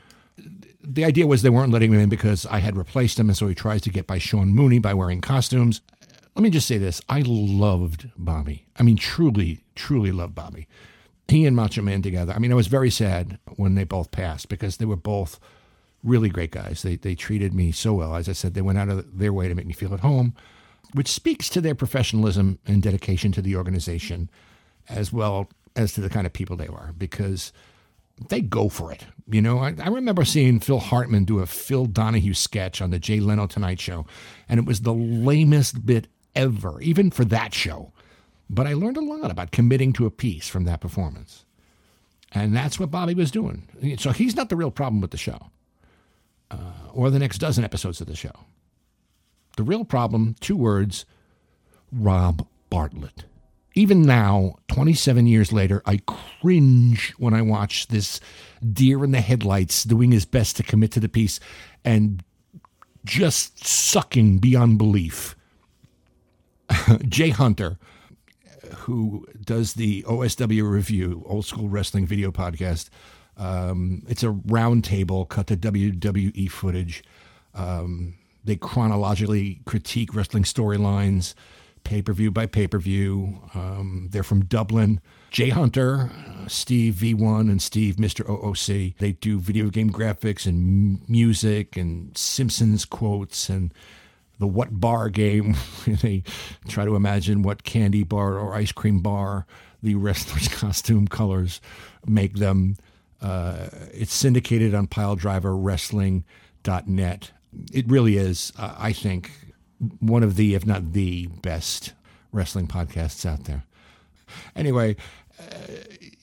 the 0.83 1.05
idea 1.05 1.25
was 1.25 1.41
they 1.41 1.49
weren't 1.49 1.71
letting 1.71 1.93
him 1.93 1.99
in 1.99 2.09
because 2.09 2.45
I 2.47 2.59
had 2.59 2.75
replaced 2.75 3.19
him, 3.19 3.29
and 3.29 3.37
so 3.37 3.47
he 3.47 3.55
tries 3.55 3.81
to 3.83 3.89
get 3.89 4.05
by 4.05 4.17
Sean 4.17 4.49
Mooney 4.49 4.79
by 4.79 4.93
wearing 4.93 5.21
costumes. 5.21 5.81
Let 6.35 6.43
me 6.43 6.49
just 6.49 6.67
say 6.67 6.77
this: 6.77 7.01
I 7.09 7.23
loved 7.25 8.09
Bobby. 8.17 8.65
I 8.77 8.83
mean, 8.83 8.97
truly, 8.97 9.63
truly 9.75 10.11
loved 10.11 10.35
Bobby. 10.35 10.67
He 11.27 11.45
and 11.45 11.55
Macho 11.55 11.81
Man 11.81 12.01
together. 12.01 12.33
I 12.33 12.39
mean, 12.39 12.51
I 12.51 12.55
was 12.55 12.67
very 12.67 12.91
sad 12.91 13.39
when 13.55 13.75
they 13.75 13.85
both 13.85 14.11
passed 14.11 14.49
because 14.49 14.77
they 14.77 14.85
were 14.85 14.95
both 14.95 15.39
really 16.03 16.29
great 16.29 16.51
guys. 16.51 16.81
They 16.81 16.97
they 16.97 17.15
treated 17.15 17.53
me 17.53 17.71
so 17.71 17.93
well. 17.93 18.15
As 18.15 18.27
I 18.27 18.33
said, 18.33 18.53
they 18.53 18.61
went 18.61 18.77
out 18.77 18.89
of 18.89 19.17
their 19.17 19.33
way 19.33 19.47
to 19.47 19.55
make 19.55 19.65
me 19.65 19.73
feel 19.73 19.93
at 19.93 20.01
home, 20.01 20.35
which 20.93 21.07
speaks 21.07 21.49
to 21.49 21.61
their 21.61 21.75
professionalism 21.75 22.59
and 22.67 22.83
dedication 22.83 23.31
to 23.31 23.41
the 23.41 23.55
organization, 23.55 24.29
as 24.89 25.13
well 25.13 25.49
as 25.75 25.93
to 25.93 26.01
the 26.01 26.09
kind 26.09 26.27
of 26.27 26.33
people 26.33 26.57
they 26.57 26.69
were. 26.69 26.93
Because 26.97 27.53
they 28.29 28.41
go 28.41 28.69
for 28.69 28.91
it. 28.91 29.05
You 29.29 29.41
know, 29.41 29.59
I, 29.59 29.73
I, 29.81 29.87
remember 29.87 30.25
seeing 30.25 30.59
Phil 30.59 30.79
Hartman 30.79 31.23
do 31.23 31.39
a 31.39 31.45
Phil 31.45 31.85
Donahue 31.85 32.33
sketch 32.33 32.81
on 32.81 32.89
the 32.89 32.99
Jay 32.99 33.19
Leno 33.19 33.47
Tonight 33.47 33.79
Show, 33.79 34.05
and 34.49 34.59
it 34.59 34.65
was 34.65 34.81
the 34.81 34.93
lamest 34.93 35.85
bit 35.85 36.07
ever, 36.35 36.81
even 36.81 37.09
for 37.09 37.25
that 37.25 37.53
show. 37.53 37.93
But 38.49 38.67
I 38.67 38.73
learned 38.73 38.97
a 38.97 39.01
lot 39.01 39.31
about 39.31 39.51
committing 39.51 39.93
to 39.93 40.05
a 40.05 40.11
piece 40.11 40.47
from 40.47 40.65
that 40.65 40.81
performance. 40.81 41.45
And 42.33 42.55
that's 42.55 42.79
what 42.79 42.91
Bobby 42.91 43.13
was 43.13 43.31
doing. 43.31 43.97
So 43.97 44.11
he's 44.11 44.35
not 44.35 44.49
the 44.49 44.55
real 44.55 44.71
problem 44.71 45.01
with 45.01 45.11
the 45.11 45.17
show 45.17 45.49
uh, 46.51 46.57
or 46.91 47.09
the 47.09 47.19
next 47.19 47.37
dozen 47.37 47.63
episodes 47.63 48.01
of 48.01 48.07
the 48.07 48.15
show. 48.15 48.45
The 49.55 49.63
real 49.63 49.85
problem, 49.85 50.35
two 50.39 50.57
words 50.57 51.05
Rob 51.91 52.47
Bartlett. 52.69 53.25
Even 53.73 54.03
now, 54.03 54.55
27 54.67 55.25
years 55.25 55.51
later, 55.51 55.81
I 55.85 55.99
cringe 56.05 57.11
when 57.17 57.33
I 57.33 57.41
watch 57.41 57.87
this 57.87 58.19
deer 58.71 59.03
in 59.03 59.11
the 59.11 59.21
headlights 59.21 59.83
doing 59.83 60.11
his 60.11 60.25
best 60.25 60.57
to 60.57 60.63
commit 60.63 60.91
to 60.91 60.99
the 60.99 61.09
piece 61.09 61.39
and 61.83 62.23
just 63.03 63.65
sucking 63.65 64.37
beyond 64.37 64.77
belief. 64.77 65.35
Jay 67.07 67.29
Hunter, 67.29 67.77
who 68.75 69.25
does 69.43 69.73
the 69.73 70.03
OSW 70.03 70.69
review, 70.69 71.23
old 71.25 71.45
school 71.45 71.67
wrestling 71.67 72.05
video 72.05 72.31
podcast, 72.31 72.89
um, 73.37 74.03
it's 74.07 74.23
a 74.23 74.27
roundtable 74.27 75.27
cut 75.27 75.47
to 75.47 75.57
WWE 75.57 76.49
footage. 76.49 77.03
Um, 77.55 78.15
they 78.43 78.55
chronologically 78.55 79.61
critique 79.65 80.13
wrestling 80.13 80.43
storylines, 80.43 81.33
pay 81.83 82.01
per 82.01 82.13
view 82.13 82.31
by 82.31 82.45
pay 82.45 82.67
per 82.67 82.79
view. 82.79 83.41
Um, 83.53 84.09
they're 84.11 84.23
from 84.23 84.45
Dublin. 84.45 84.99
Jay 85.31 85.49
Hunter, 85.49 86.11
uh, 86.27 86.47
Steve 86.47 86.95
V1, 86.95 87.49
and 87.49 87.61
Steve 87.61 87.95
Mr. 87.95 88.25
OOC. 88.25 88.95
They 88.97 89.13
do 89.13 89.39
video 89.39 89.69
game 89.69 89.91
graphics 89.91 90.45
and 90.45 90.97
m- 90.97 91.01
music 91.07 91.75
and 91.75 92.15
Simpsons 92.17 92.85
quotes 92.85 93.49
and 93.49 93.73
the 94.39 94.47
what 94.47 94.79
bar 94.79 95.09
game. 95.09 95.55
they 95.87 96.23
try 96.67 96.85
to 96.85 96.95
imagine 96.95 97.41
what 97.41 97.63
candy 97.63 98.03
bar 98.03 98.37
or 98.37 98.53
ice 98.53 98.71
cream 98.71 98.99
bar 98.99 99.45
the 99.83 99.95
wrestler's 99.95 100.47
costume 100.59 101.07
colors 101.07 101.61
make 102.07 102.35
them. 102.35 102.77
Uh, 103.21 103.67
it's 103.93 104.13
syndicated 104.13 104.73
on 104.73 104.87
piledriverwrestling.net. 104.87 107.31
It 107.71 107.87
really 107.87 108.17
is, 108.17 108.51
uh, 108.57 108.73
I 108.77 108.93
think, 108.93 109.29
one 109.99 110.23
of 110.23 110.35
the, 110.35 110.55
if 110.55 110.65
not 110.65 110.93
the 110.93 111.27
best 111.27 111.93
wrestling 112.31 112.67
podcasts 112.67 113.25
out 113.25 113.45
there. 113.45 113.63
Anyway, 114.55 114.95
uh, 115.39 115.43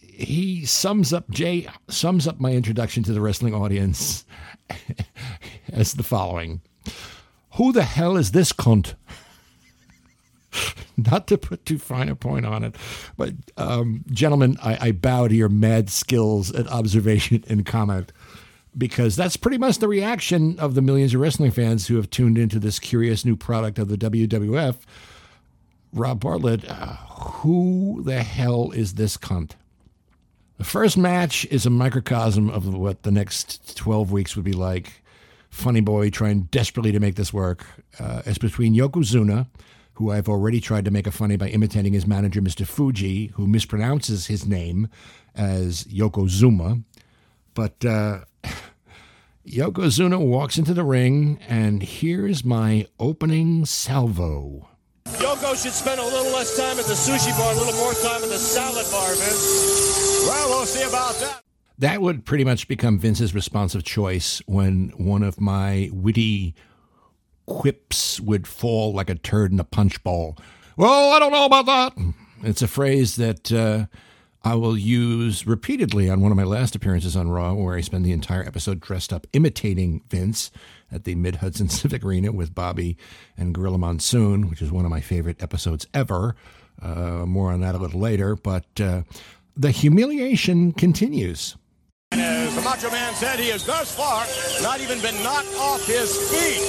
he 0.00 0.64
sums 0.66 1.12
up, 1.12 1.30
Jay 1.30 1.66
sums 1.88 2.26
up 2.28 2.40
my 2.40 2.52
introduction 2.52 3.02
to 3.04 3.12
the 3.12 3.20
wrestling 3.20 3.54
audience 3.54 4.24
as 5.72 5.94
the 5.94 6.02
following 6.02 6.60
Who 7.54 7.72
the 7.72 7.84
hell 7.84 8.16
is 8.16 8.32
this 8.32 8.52
cunt? 8.52 8.94
Not 10.96 11.26
to 11.28 11.38
put 11.38 11.64
too 11.64 11.78
fine 11.78 12.08
a 12.08 12.16
point 12.16 12.44
on 12.44 12.64
it, 12.64 12.74
but 13.16 13.32
um, 13.56 14.04
gentlemen, 14.10 14.58
I, 14.62 14.88
I 14.88 14.92
bow 14.92 15.28
to 15.28 15.34
your 15.34 15.48
mad 15.48 15.88
skills 15.88 16.52
at 16.52 16.66
observation 16.66 17.44
and 17.48 17.64
comment 17.64 18.12
because 18.76 19.16
that's 19.16 19.36
pretty 19.36 19.58
much 19.58 19.78
the 19.78 19.88
reaction 19.88 20.58
of 20.58 20.74
the 20.74 20.82
millions 20.82 21.14
of 21.14 21.20
wrestling 21.20 21.50
fans 21.50 21.86
who 21.86 21.96
have 21.96 22.10
tuned 22.10 22.38
into 22.38 22.58
this 22.58 22.78
curious 22.78 23.24
new 23.24 23.36
product 23.36 23.78
of 23.78 23.88
the 23.88 23.96
WWF. 23.96 24.76
Rob 25.92 26.20
Bartlett, 26.20 26.68
uh, 26.68 26.96
who 26.96 28.02
the 28.04 28.22
hell 28.22 28.70
is 28.70 28.94
this 28.94 29.16
cunt? 29.16 29.52
The 30.58 30.64
first 30.64 30.96
match 30.96 31.46
is 31.46 31.66
a 31.66 31.70
microcosm 31.70 32.50
of 32.50 32.72
what 32.74 33.02
the 33.02 33.10
next 33.10 33.76
12 33.76 34.12
weeks 34.12 34.36
would 34.36 34.44
be 34.44 34.52
like. 34.52 35.02
Funny 35.48 35.80
Boy 35.80 36.10
trying 36.10 36.42
desperately 36.42 36.92
to 36.92 37.00
make 37.00 37.16
this 37.16 37.32
work. 37.32 37.64
Uh, 37.98 38.22
it's 38.24 38.38
between 38.38 38.74
Yokozuna, 38.74 39.48
who 39.94 40.12
I've 40.12 40.28
already 40.28 40.60
tried 40.60 40.84
to 40.84 40.90
make 40.90 41.06
a 41.06 41.10
funny 41.10 41.36
by 41.36 41.48
imitating 41.48 41.92
his 41.92 42.06
manager, 42.06 42.40
Mr. 42.40 42.66
Fuji, 42.66 43.28
who 43.34 43.46
mispronounces 43.48 44.28
his 44.28 44.46
name 44.46 44.88
as 45.34 45.84
Yokozuma. 45.84 46.84
But 47.54 47.84
uh, 47.84 48.20
Yokozuna 49.46 50.18
walks 50.18 50.58
into 50.58 50.74
the 50.74 50.84
ring, 50.84 51.38
and 51.48 51.82
here's 51.82 52.44
my 52.44 52.86
opening 52.98 53.64
salvo. 53.64 54.68
Yoko 55.06 55.60
should 55.60 55.72
spend 55.72 56.00
a 56.00 56.04
little 56.04 56.32
less 56.32 56.56
time 56.56 56.78
at 56.78 56.84
the 56.84 56.94
sushi 56.94 57.36
bar, 57.36 57.52
a 57.52 57.56
little 57.56 57.74
more 57.74 57.94
time 57.94 58.22
at 58.22 58.28
the 58.28 58.38
salad 58.38 58.86
bar, 58.90 59.08
Vince. 59.14 60.24
Well, 60.26 60.48
we'll 60.50 60.66
see 60.66 60.86
about 60.88 61.14
that. 61.20 61.42
That 61.78 62.02
would 62.02 62.26
pretty 62.26 62.44
much 62.44 62.68
become 62.68 62.98
Vince's 62.98 63.34
response 63.34 63.74
of 63.74 63.84
choice 63.84 64.42
when 64.46 64.90
one 64.96 65.22
of 65.22 65.40
my 65.40 65.88
witty 65.92 66.54
quips 67.46 68.20
would 68.20 68.46
fall 68.46 68.92
like 68.92 69.08
a 69.08 69.14
turd 69.14 69.50
in 69.50 69.58
a 69.58 69.64
punch 69.64 70.02
bowl. 70.04 70.36
Well, 70.76 71.12
I 71.12 71.18
don't 71.18 71.32
know 71.32 71.46
about 71.46 71.66
that. 71.66 71.94
It's 72.42 72.62
a 72.62 72.68
phrase 72.68 73.16
that 73.16 73.50
uh, 73.50 73.86
I 74.42 74.54
will 74.54 74.76
use 74.76 75.46
repeatedly 75.46 76.08
on 76.08 76.20
one 76.22 76.32
of 76.32 76.36
my 76.36 76.44
last 76.44 76.74
appearances 76.74 77.14
on 77.14 77.28
Raw, 77.28 77.52
where 77.52 77.76
I 77.76 77.82
spend 77.82 78.06
the 78.06 78.12
entire 78.12 78.42
episode 78.42 78.80
dressed 78.80 79.12
up 79.12 79.26
imitating 79.34 80.02
Vince 80.08 80.50
at 80.90 81.04
the 81.04 81.14
Mid 81.14 81.36
Hudson 81.36 81.68
Civic 81.70 82.02
Arena 82.02 82.32
with 82.32 82.54
Bobby 82.54 82.96
and 83.36 83.54
Gorilla 83.54 83.78
Monsoon, 83.78 84.48
which 84.48 84.62
is 84.62 84.72
one 84.72 84.86
of 84.86 84.90
my 84.90 85.00
favorite 85.00 85.42
episodes 85.42 85.86
ever. 85.92 86.36
Uh, 86.80 87.26
more 87.26 87.52
on 87.52 87.60
that 87.60 87.74
a 87.74 87.78
little 87.78 88.00
later, 88.00 88.34
but 88.34 88.64
uh, 88.80 89.02
the 89.56 89.70
humiliation 89.70 90.72
continues. 90.72 91.56
And 92.12 92.22
as 92.22 92.54
the 92.54 92.62
Macho 92.62 92.90
Man 92.90 93.14
said, 93.14 93.38
he 93.38 93.50
has 93.50 93.64
thus 93.66 93.94
far 93.94 94.24
not 94.62 94.80
even 94.80 95.00
been 95.02 95.22
knocked 95.22 95.54
off 95.58 95.86
his 95.86 96.16
feet, 96.16 96.62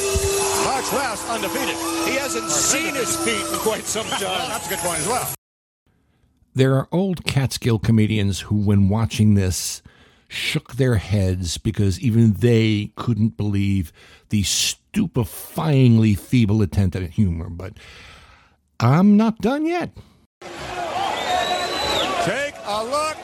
much 0.66 0.92
less 0.92 1.28
undefeated. 1.30 1.76
He 2.06 2.20
hasn't 2.20 2.50
seen 2.50 2.96
his 2.96 3.16
feet 3.24 3.40
in 3.40 3.60
quite 3.60 3.86
some 3.86 4.06
time. 4.08 4.20
That's 4.50 4.68
a 4.68 4.70
good 4.70 4.80
point 4.80 5.00
as 5.00 5.08
well. 5.08 5.34
There 6.54 6.76
are 6.76 6.88
old 6.92 7.24
Catskill 7.24 7.80
comedians 7.80 8.42
who, 8.42 8.56
when 8.58 8.90
watching 8.90 9.36
this, 9.36 9.82
shook 10.28 10.74
their 10.74 10.96
heads 10.96 11.58
because 11.58 12.00
even 12.00 12.34
they 12.34 12.92
couldn't 12.96 13.38
believe 13.38 13.94
the 14.30 14.44
stupefyingly 14.44 16.18
feeble 16.18 16.62
attempt 16.62 16.96
at 16.96 17.10
humor. 17.12 17.50
But 17.50 17.74
I'm 18.80 19.16
not 19.16 19.40
done 19.40 19.66
yet. 19.66 19.92
Take 22.26 22.56
a 22.66 22.84
look. 22.84 23.18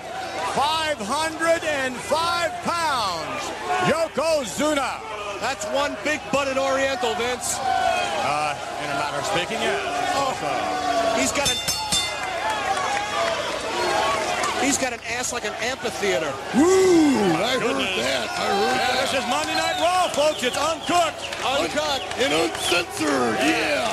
505 0.55 2.51
pounds. 2.63 3.41
Yokozuna. 3.91 4.99
That's 5.39 5.65
one 5.67 5.95
big 6.03 6.19
butted 6.31 6.57
Oriental, 6.57 7.13
Vince. 7.15 7.57
Uh, 7.59 8.57
in 8.83 8.89
a 8.89 8.95
matter 8.95 9.17
of 9.17 9.25
speaking, 9.25 9.61
yeah. 9.61 10.15
Also, 10.15 11.21
He's 11.21 11.31
got 11.31 11.49
an. 11.51 11.76
He's 14.67 14.77
got 14.77 14.91
an 14.91 14.99
ass 15.07 15.31
like 15.31 15.45
an 15.45 15.53
amphitheater. 15.61 16.29
Woo! 16.53 16.61
I 16.61 17.53
heard 17.53 17.77
that. 18.03 18.29
I 18.29 18.47
heard 18.47 18.75
yeah, 18.75 19.01
this 19.01 19.13
is 19.13 19.25
Monday 19.29 19.55
Night 19.55 19.79
Raw, 19.79 20.09
folks. 20.09 20.43
It's 20.43 20.57
uncooked. 20.57 21.23
Uncut. 21.45 22.01
And 22.17 22.33
uncensored, 22.33 23.39
yeah. 23.47 23.87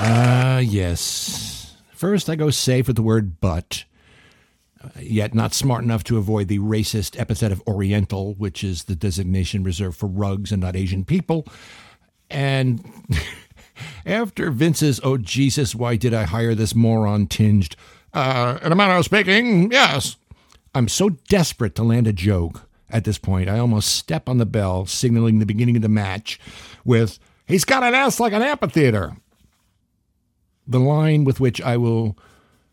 Ah, 0.00 0.58
yes. 0.58 1.74
First, 1.90 2.30
I 2.30 2.36
go 2.36 2.50
safe 2.50 2.86
with 2.86 2.94
the 2.94 3.02
word 3.02 3.40
but, 3.40 3.86
uh, 4.84 4.90
yet 5.00 5.34
not 5.34 5.52
smart 5.52 5.82
enough 5.82 6.04
to 6.04 6.18
avoid 6.18 6.46
the 6.46 6.60
racist 6.60 7.18
epithet 7.18 7.50
of 7.50 7.60
Oriental, 7.66 8.34
which 8.34 8.62
is 8.62 8.84
the 8.84 8.94
designation 8.94 9.64
reserved 9.64 9.98
for 9.98 10.06
rugs 10.06 10.52
and 10.52 10.62
not 10.62 10.76
Asian 10.76 11.04
people. 11.04 11.44
And 12.30 12.88
after 14.06 14.52
Vince's, 14.52 15.00
oh 15.02 15.16
Jesus, 15.16 15.74
why 15.74 15.96
did 15.96 16.14
I 16.14 16.22
hire 16.22 16.54
this 16.54 16.76
moron 16.76 17.26
tinged, 17.26 17.74
uh, 18.14 18.58
in 18.62 18.72
a 18.72 18.74
manner 18.74 18.94
of 18.94 19.04
speaking, 19.04 19.70
yes. 19.70 20.16
I'm 20.74 20.88
so 20.88 21.10
desperate 21.10 21.74
to 21.76 21.82
land 21.82 22.06
a 22.06 22.12
joke 22.12 22.68
at 22.90 23.04
this 23.04 23.18
point, 23.18 23.50
I 23.50 23.58
almost 23.58 23.94
step 23.94 24.28
on 24.30 24.38
the 24.38 24.46
bell, 24.46 24.86
signaling 24.86 25.38
the 25.38 25.46
beginning 25.46 25.76
of 25.76 25.82
the 25.82 25.90
match 25.90 26.40
with, 26.86 27.18
he's 27.46 27.66
got 27.66 27.82
an 27.82 27.94
ass 27.94 28.18
like 28.18 28.32
an 28.32 28.40
amphitheater 28.40 29.14
the 30.68 30.78
line 30.78 31.24
with 31.24 31.40
which 31.40 31.60
I 31.62 31.78
will 31.78 32.16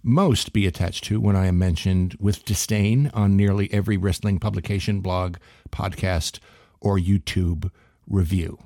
most 0.04 0.54
be 0.54 0.68
attached 0.68 1.06
to 1.06 1.20
when 1.20 1.36
I 1.36 1.48
am 1.48 1.58
mentioned 1.58 2.16
with 2.20 2.46
disdain 2.46 3.10
on 3.14 3.38
nearly 3.38 3.72
every 3.74 3.98
wrestling 3.98 4.38
publication, 4.38 5.00
blog, 5.00 5.38
podcast, 5.72 6.40
or 6.82 7.00
YouTube 7.00 7.72
review. 8.06 8.60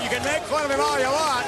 You 0.00 0.08
can 0.08 0.22
make 0.22 0.42
fun 0.44 0.64
of 0.64 0.70
him 0.70 0.80
all 0.80 0.98
you 0.98 1.06
want. 1.06 1.46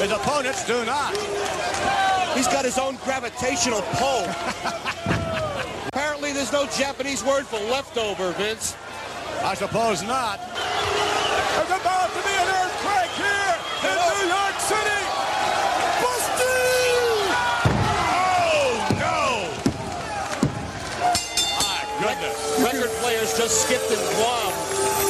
His 0.00 0.12
opponents 0.12 0.64
do 0.66 0.84
not. 0.84 2.01
He's 2.34 2.48
got 2.48 2.64
his 2.64 2.78
own 2.78 2.96
gravitational 3.04 3.82
pull. 3.92 4.24
Apparently, 5.88 6.32
there's 6.32 6.52
no 6.52 6.66
Japanese 6.66 7.22
word 7.22 7.46
for 7.46 7.58
leftover, 7.70 8.32
Vince. 8.32 8.74
I 9.42 9.54
suppose 9.54 10.02
not. 10.02 10.40
There's 10.40 11.68
about 11.68 12.08
to 12.08 12.22
be 12.24 12.32
an 12.32 12.48
earthquake 12.48 13.12
here 13.20 13.56
in 13.84 13.96
New 14.00 14.32
York 14.32 14.56
City. 14.64 15.02
Busted! 16.00 17.36
Oh, 18.48 18.80
no! 18.96 19.50
My 21.60 21.84
goodness. 22.00 22.36
Record 22.64 22.90
players 23.02 23.36
just 23.36 23.66
skipped 23.66 23.90
and 23.90 24.00
Guam. 24.16 24.52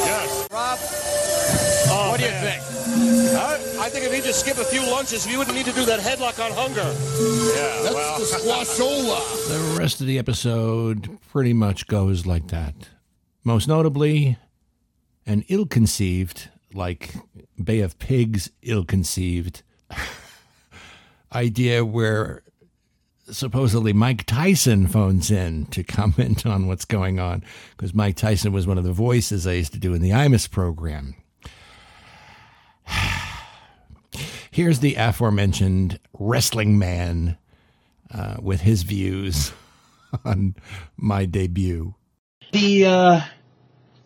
Yes. 0.03 0.47
Rob, 0.51 0.77
oh, 1.89 2.09
what 2.11 2.19
do 2.19 2.25
you 2.25 2.31
think? 2.31 2.82
I 2.95 3.89
think 3.89 4.05
if 4.05 4.13
he 4.13 4.21
just 4.21 4.39
skip 4.41 4.57
a 4.57 4.63
few 4.63 4.81
lunches, 4.89 5.25
we 5.25 5.35
wouldn't 5.37 5.55
need 5.55 5.65
to 5.65 5.71
do 5.71 5.85
that 5.85 5.99
headlock 5.99 6.43
on 6.43 6.51
hunger. 6.51 6.81
Yeah, 6.81 7.91
well, 7.91 8.19
That's 8.19 8.31
the 8.31 8.49
squashola. 8.49 9.47
The 9.49 9.79
rest 9.79 9.99
of 10.01 10.07
the 10.07 10.19
episode 10.19 11.17
pretty 11.31 11.53
much 11.53 11.87
goes 11.87 12.25
like 12.25 12.47
that. 12.49 12.75
Most 13.43 13.67
notably, 13.67 14.37
an 15.25 15.43
ill 15.49 15.65
conceived, 15.65 16.49
like 16.73 17.15
Bay 17.61 17.79
of 17.81 17.97
Pigs 17.99 18.51
ill 18.61 18.85
conceived 18.85 19.63
idea 21.33 21.83
where 21.83 22.43
supposedly 23.29 23.93
Mike 23.93 24.25
Tyson 24.25 24.87
phones 24.87 25.31
in 25.31 25.65
to 25.67 25.83
comment 25.83 26.45
on 26.45 26.67
what's 26.67 26.85
going 26.85 27.19
on 27.19 27.43
because 27.75 27.93
Mike 27.93 28.15
Tyson 28.15 28.53
was 28.53 28.67
one 28.67 28.77
of 28.77 28.83
the 28.83 28.93
voices 28.93 29.47
I 29.47 29.53
used 29.53 29.73
to 29.73 29.79
do 29.79 29.93
in 29.93 30.01
the 30.01 30.11
IMUS 30.11 30.49
program. 30.49 31.15
Here's 34.51 34.79
the 34.79 34.95
aforementioned 34.95 35.99
wrestling 36.17 36.77
man 36.77 37.37
uh, 38.13 38.37
with 38.41 38.61
his 38.61 38.83
views 38.83 39.51
on 40.25 40.55
my 40.97 41.25
debut. 41.25 41.95
The 42.51 42.85
uh, 42.85 43.21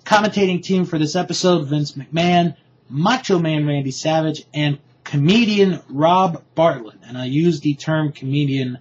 commentating 0.05 0.63
team 0.63 0.85
for 0.85 0.97
this 0.97 1.15
episode 1.15 1.67
Vince 1.67 1.93
McMahon, 1.93 2.55
Macho 2.89 3.39
Man 3.39 3.67
Randy 3.67 3.91
Savage, 3.91 4.45
and 4.53 4.79
comedian 5.03 5.81
Rob 5.89 6.43
Bartlett. 6.55 6.99
And 7.03 7.17
I 7.17 7.25
use 7.25 7.59
the 7.59 7.75
term 7.75 8.11
comedian 8.11 8.79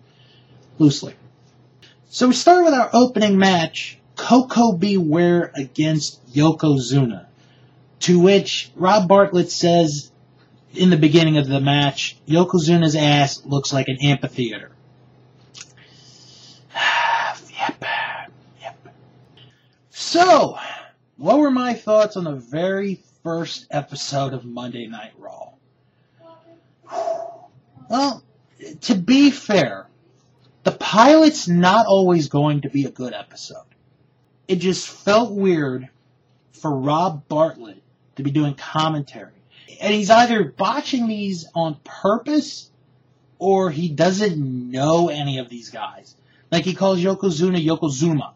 loosely. 0.78 1.14
So 2.08 2.28
we 2.28 2.34
start 2.34 2.64
with 2.64 2.75
our 2.75 2.90
opening 2.92 3.38
match 3.38 3.98
Koko 4.14 4.72
B. 4.72 4.96
Ware 4.96 5.52
against 5.54 6.25
Yokozuna. 6.32 7.25
To 8.06 8.20
which 8.20 8.70
Rob 8.76 9.08
Bartlett 9.08 9.50
says 9.50 10.12
in 10.72 10.90
the 10.90 10.96
beginning 10.96 11.38
of 11.38 11.48
the 11.48 11.60
match, 11.60 12.16
Yokozuna's 12.28 12.94
ass 12.94 13.44
looks 13.44 13.72
like 13.72 13.88
an 13.88 13.96
amphitheater. 14.00 14.70
yep. 16.72 17.84
Yep. 18.60 18.94
So, 19.90 20.56
what 21.16 21.40
were 21.40 21.50
my 21.50 21.75
thoughts 21.75 22.16
on 22.16 22.22
the 22.22 22.36
very 22.36 23.02
first 23.25 23.66
episode 23.72 24.34
of 24.34 24.44
Monday 24.44 24.86
Night 24.86 25.14
Raw? 25.18 25.54
Well, 27.90 28.22
to 28.82 28.94
be 28.94 29.32
fair, 29.32 29.88
the 30.62 30.70
pilot's 30.70 31.48
not 31.48 31.86
always 31.86 32.28
going 32.28 32.60
to 32.60 32.70
be 32.70 32.84
a 32.84 32.90
good 32.90 33.14
episode. 33.14 33.66
It 34.46 34.56
just 34.56 34.88
felt 34.88 35.32
weird 35.32 35.88
for 36.52 36.70
Rob 36.70 37.26
Bartlett 37.26 37.82
to 38.16 38.23
be 38.23 38.30
doing 38.30 38.54
commentary. 38.54 39.32
And 39.80 39.92
he's 39.92 40.11
either 40.11 40.44
botching 40.44 41.06
these 41.06 41.46
on 41.54 41.76
purpose 41.85 42.70
or 43.38 43.70
he 43.70 43.88
doesn't 43.88 44.70
know 44.70 45.08
any 45.08 45.38
of 45.38 45.49
these 45.49 45.70
guys. 45.70 46.14
Like 46.50 46.64
he 46.64 46.75
calls 46.75 47.00
Yokozuna 47.00 47.64
Yokozuma, 47.64 48.32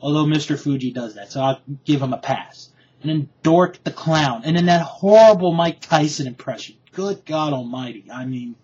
although 0.00 0.24
Mr. 0.24 0.58
Fuji 0.58 0.90
does 0.90 1.14
that, 1.14 1.32
so 1.32 1.40
I'll 1.40 1.60
give 1.84 2.02
him 2.02 2.12
a 2.12 2.18
pass. 2.18 2.68
And 3.02 3.10
then 3.10 3.28
Doink 3.42 3.82
the 3.82 3.90
Clown, 3.90 4.42
and 4.44 4.56
then 4.56 4.66
that 4.66 4.82
horrible 4.82 5.52
Mike 5.52 5.80
Tyson 5.80 6.26
impression. 6.26 6.76
Good 6.92 7.24
God 7.24 7.52
Almighty. 7.52 8.04
I 8.12 8.26
mean, 8.26 8.54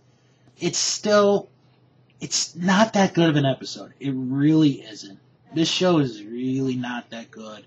it's 0.58 0.78
still, 0.78 1.48
it's 2.20 2.54
not 2.54 2.92
that 2.92 3.14
good 3.14 3.30
of 3.30 3.36
an 3.36 3.46
episode. 3.46 3.94
It 3.98 4.12
really 4.14 4.82
isn't. 4.82 5.18
This 5.54 5.68
show 5.68 5.98
is 5.98 6.22
really 6.22 6.76
not 6.76 7.10
that 7.10 7.30
good. 7.30 7.64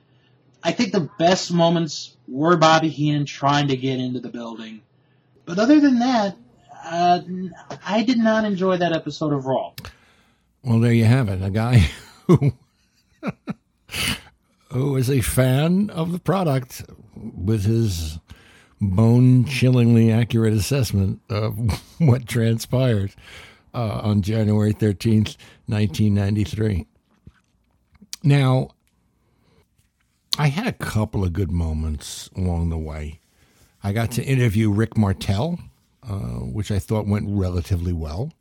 I 0.63 0.71
think 0.71 0.91
the 0.91 1.09
best 1.17 1.51
moments 1.51 2.15
were 2.27 2.55
Bobby 2.57 2.89
Heenan 2.89 3.25
trying 3.25 3.67
to 3.69 3.77
get 3.77 3.99
into 3.99 4.19
the 4.19 4.29
building. 4.29 4.81
But 5.45 5.59
other 5.59 5.79
than 5.79 5.99
that, 5.99 6.37
uh, 6.85 7.21
I 7.85 8.03
did 8.03 8.17
not 8.17 8.45
enjoy 8.45 8.77
that 8.77 8.93
episode 8.93 9.33
of 9.33 9.45
Raw. 9.45 9.73
Well, 10.63 10.79
there 10.79 10.93
you 10.93 11.05
have 11.05 11.29
it. 11.29 11.43
A 11.43 11.49
guy 11.49 11.89
who 12.27 12.53
who 14.69 14.95
is 14.95 15.09
a 15.09 15.21
fan 15.21 15.89
of 15.89 16.11
the 16.11 16.19
product 16.19 16.83
with 17.15 17.65
his 17.65 18.19
bone 18.79 19.45
chillingly 19.45 20.11
accurate 20.11 20.53
assessment 20.53 21.21
of 21.29 21.57
what 21.99 22.27
transpired 22.27 23.13
uh, 23.73 24.01
on 24.03 24.21
January 24.21 24.73
13th, 24.73 25.37
1993. 25.67 26.87
Now, 28.23 28.69
I 30.37 30.47
had 30.47 30.65
a 30.65 30.71
couple 30.71 31.25
of 31.25 31.33
good 31.33 31.51
moments 31.51 32.29
along 32.37 32.69
the 32.69 32.77
way. 32.77 33.19
I 33.83 33.91
got 33.91 34.11
to 34.11 34.23
interview 34.23 34.71
Rick 34.71 34.95
Martel, 34.97 35.59
uh, 36.07 36.15
which 36.15 36.71
I 36.71 36.79
thought 36.79 37.05
went 37.05 37.25
relatively 37.27 37.91
well. 37.91 38.31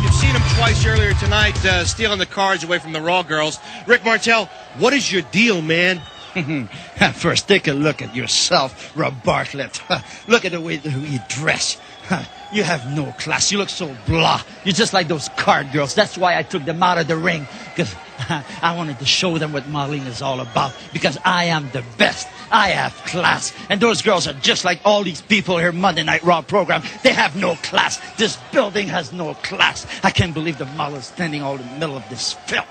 You've 0.00 0.14
seen 0.14 0.30
him 0.30 0.42
twice 0.56 0.86
earlier 0.86 1.12
tonight, 1.14 1.62
uh, 1.64 1.84
stealing 1.84 2.20
the 2.20 2.26
cards 2.26 2.62
away 2.62 2.78
from 2.78 2.92
the 2.92 3.00
Raw 3.00 3.24
girls. 3.24 3.58
Rick 3.88 4.04
Martel, 4.04 4.46
what 4.78 4.92
is 4.92 5.10
your 5.10 5.22
deal, 5.22 5.60
man? 5.60 6.00
First, 7.14 7.48
take 7.48 7.66
a 7.66 7.72
look 7.72 8.00
at 8.00 8.14
yourself, 8.14 8.96
Rob 8.96 9.24
Bartlett. 9.24 9.82
look 10.28 10.44
at 10.44 10.52
the 10.52 10.60
way 10.60 10.76
that 10.76 10.92
you 10.92 11.18
dress. 11.28 11.80
You 12.50 12.62
have 12.62 12.96
no 12.96 13.12
class. 13.12 13.52
You 13.52 13.58
look 13.58 13.68
so 13.68 13.94
blah. 14.06 14.42
You're 14.64 14.72
just 14.72 14.92
like 14.92 15.08
those 15.08 15.28
card 15.36 15.70
girls. 15.70 15.94
That's 15.94 16.16
why 16.16 16.36
I 16.36 16.42
took 16.42 16.64
them 16.64 16.82
out 16.82 16.96
of 16.96 17.06
the 17.06 17.16
ring. 17.16 17.46
Because 17.74 17.94
I 18.62 18.74
wanted 18.74 18.98
to 19.00 19.04
show 19.04 19.36
them 19.36 19.52
what 19.52 19.68
modeling 19.68 20.02
is 20.02 20.22
all 20.22 20.40
about. 20.40 20.72
Because 20.92 21.18
I 21.24 21.44
am 21.44 21.68
the 21.72 21.84
best. 21.98 22.26
I 22.50 22.70
have 22.70 22.94
class. 23.04 23.52
And 23.68 23.80
those 23.80 24.00
girls 24.00 24.26
are 24.26 24.32
just 24.32 24.64
like 24.64 24.80
all 24.84 25.04
these 25.04 25.20
people 25.20 25.58
here 25.58 25.72
Monday 25.72 26.02
Night 26.02 26.22
Raw 26.22 26.40
program. 26.40 26.82
They 27.02 27.12
have 27.12 27.36
no 27.36 27.56
class. 27.56 28.00
This 28.16 28.38
building 28.50 28.88
has 28.88 29.12
no 29.12 29.34
class. 29.34 29.86
I 30.02 30.10
can't 30.10 30.32
believe 30.32 30.56
the 30.56 30.66
model 30.66 30.98
is 30.98 31.06
standing 31.06 31.42
all 31.42 31.56
in 31.56 31.66
the 31.68 31.78
middle 31.78 31.96
of 31.96 32.08
this 32.08 32.32
filth. 32.32 32.66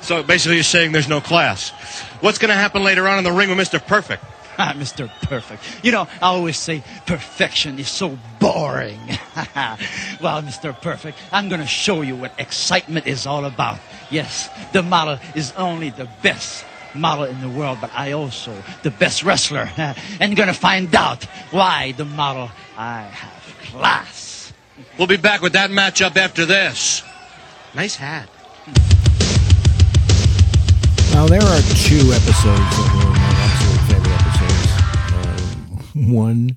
So 0.00 0.22
basically, 0.22 0.54
you're 0.54 0.64
saying 0.64 0.92
there's 0.92 1.08
no 1.08 1.20
class. 1.20 1.70
What's 2.20 2.38
going 2.38 2.50
to 2.50 2.54
happen 2.54 2.84
later 2.84 3.08
on 3.08 3.18
in 3.18 3.24
the 3.24 3.32
ring 3.32 3.48
with 3.48 3.58
Mr. 3.58 3.84
Perfect? 3.84 4.22
Ah, 4.58 4.72
Mr. 4.74 5.10
Perfect. 5.20 5.62
You 5.84 5.92
know, 5.92 6.08
I 6.22 6.28
always 6.28 6.56
say 6.56 6.82
perfection 7.04 7.78
is 7.78 7.88
so 7.88 8.18
boring. 8.40 8.98
well, 10.22 10.40
Mr. 10.42 10.80
Perfect, 10.80 11.18
I'm 11.30 11.50
going 11.50 11.60
to 11.60 11.66
show 11.66 12.00
you 12.00 12.16
what 12.16 12.32
excitement 12.38 13.06
is 13.06 13.26
all 13.26 13.44
about. 13.44 13.78
Yes, 14.10 14.48
the 14.72 14.82
model 14.82 15.18
is 15.34 15.52
only 15.58 15.90
the 15.90 16.08
best 16.22 16.64
model 16.94 17.24
in 17.24 17.38
the 17.42 17.50
world, 17.50 17.78
but 17.82 17.90
I 17.94 18.12
also 18.12 18.54
the 18.82 18.90
best 18.90 19.22
wrestler. 19.22 19.68
and 20.20 20.34
going 20.34 20.48
to 20.48 20.54
find 20.54 20.94
out 20.94 21.24
why 21.50 21.92
the 21.92 22.06
model 22.06 22.50
I 22.78 23.02
have 23.02 23.58
class. 23.70 24.54
We'll 24.96 25.06
be 25.06 25.18
back 25.18 25.42
with 25.42 25.52
that 25.52 25.68
matchup 25.68 26.16
after 26.16 26.46
this. 26.46 27.02
Nice 27.74 27.96
hat. 27.96 28.30
Now, 31.12 31.26
there 31.26 31.42
are 31.42 31.60
two 31.84 32.12
episodes 32.12 32.76
that 32.76 32.92
were 32.94 33.45
one 36.12 36.56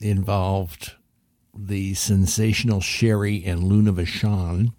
involved 0.00 0.92
the 1.56 1.94
sensational 1.94 2.80
Sherry 2.80 3.44
and 3.44 3.64
Luna 3.64 3.92
Vachon. 3.92 4.72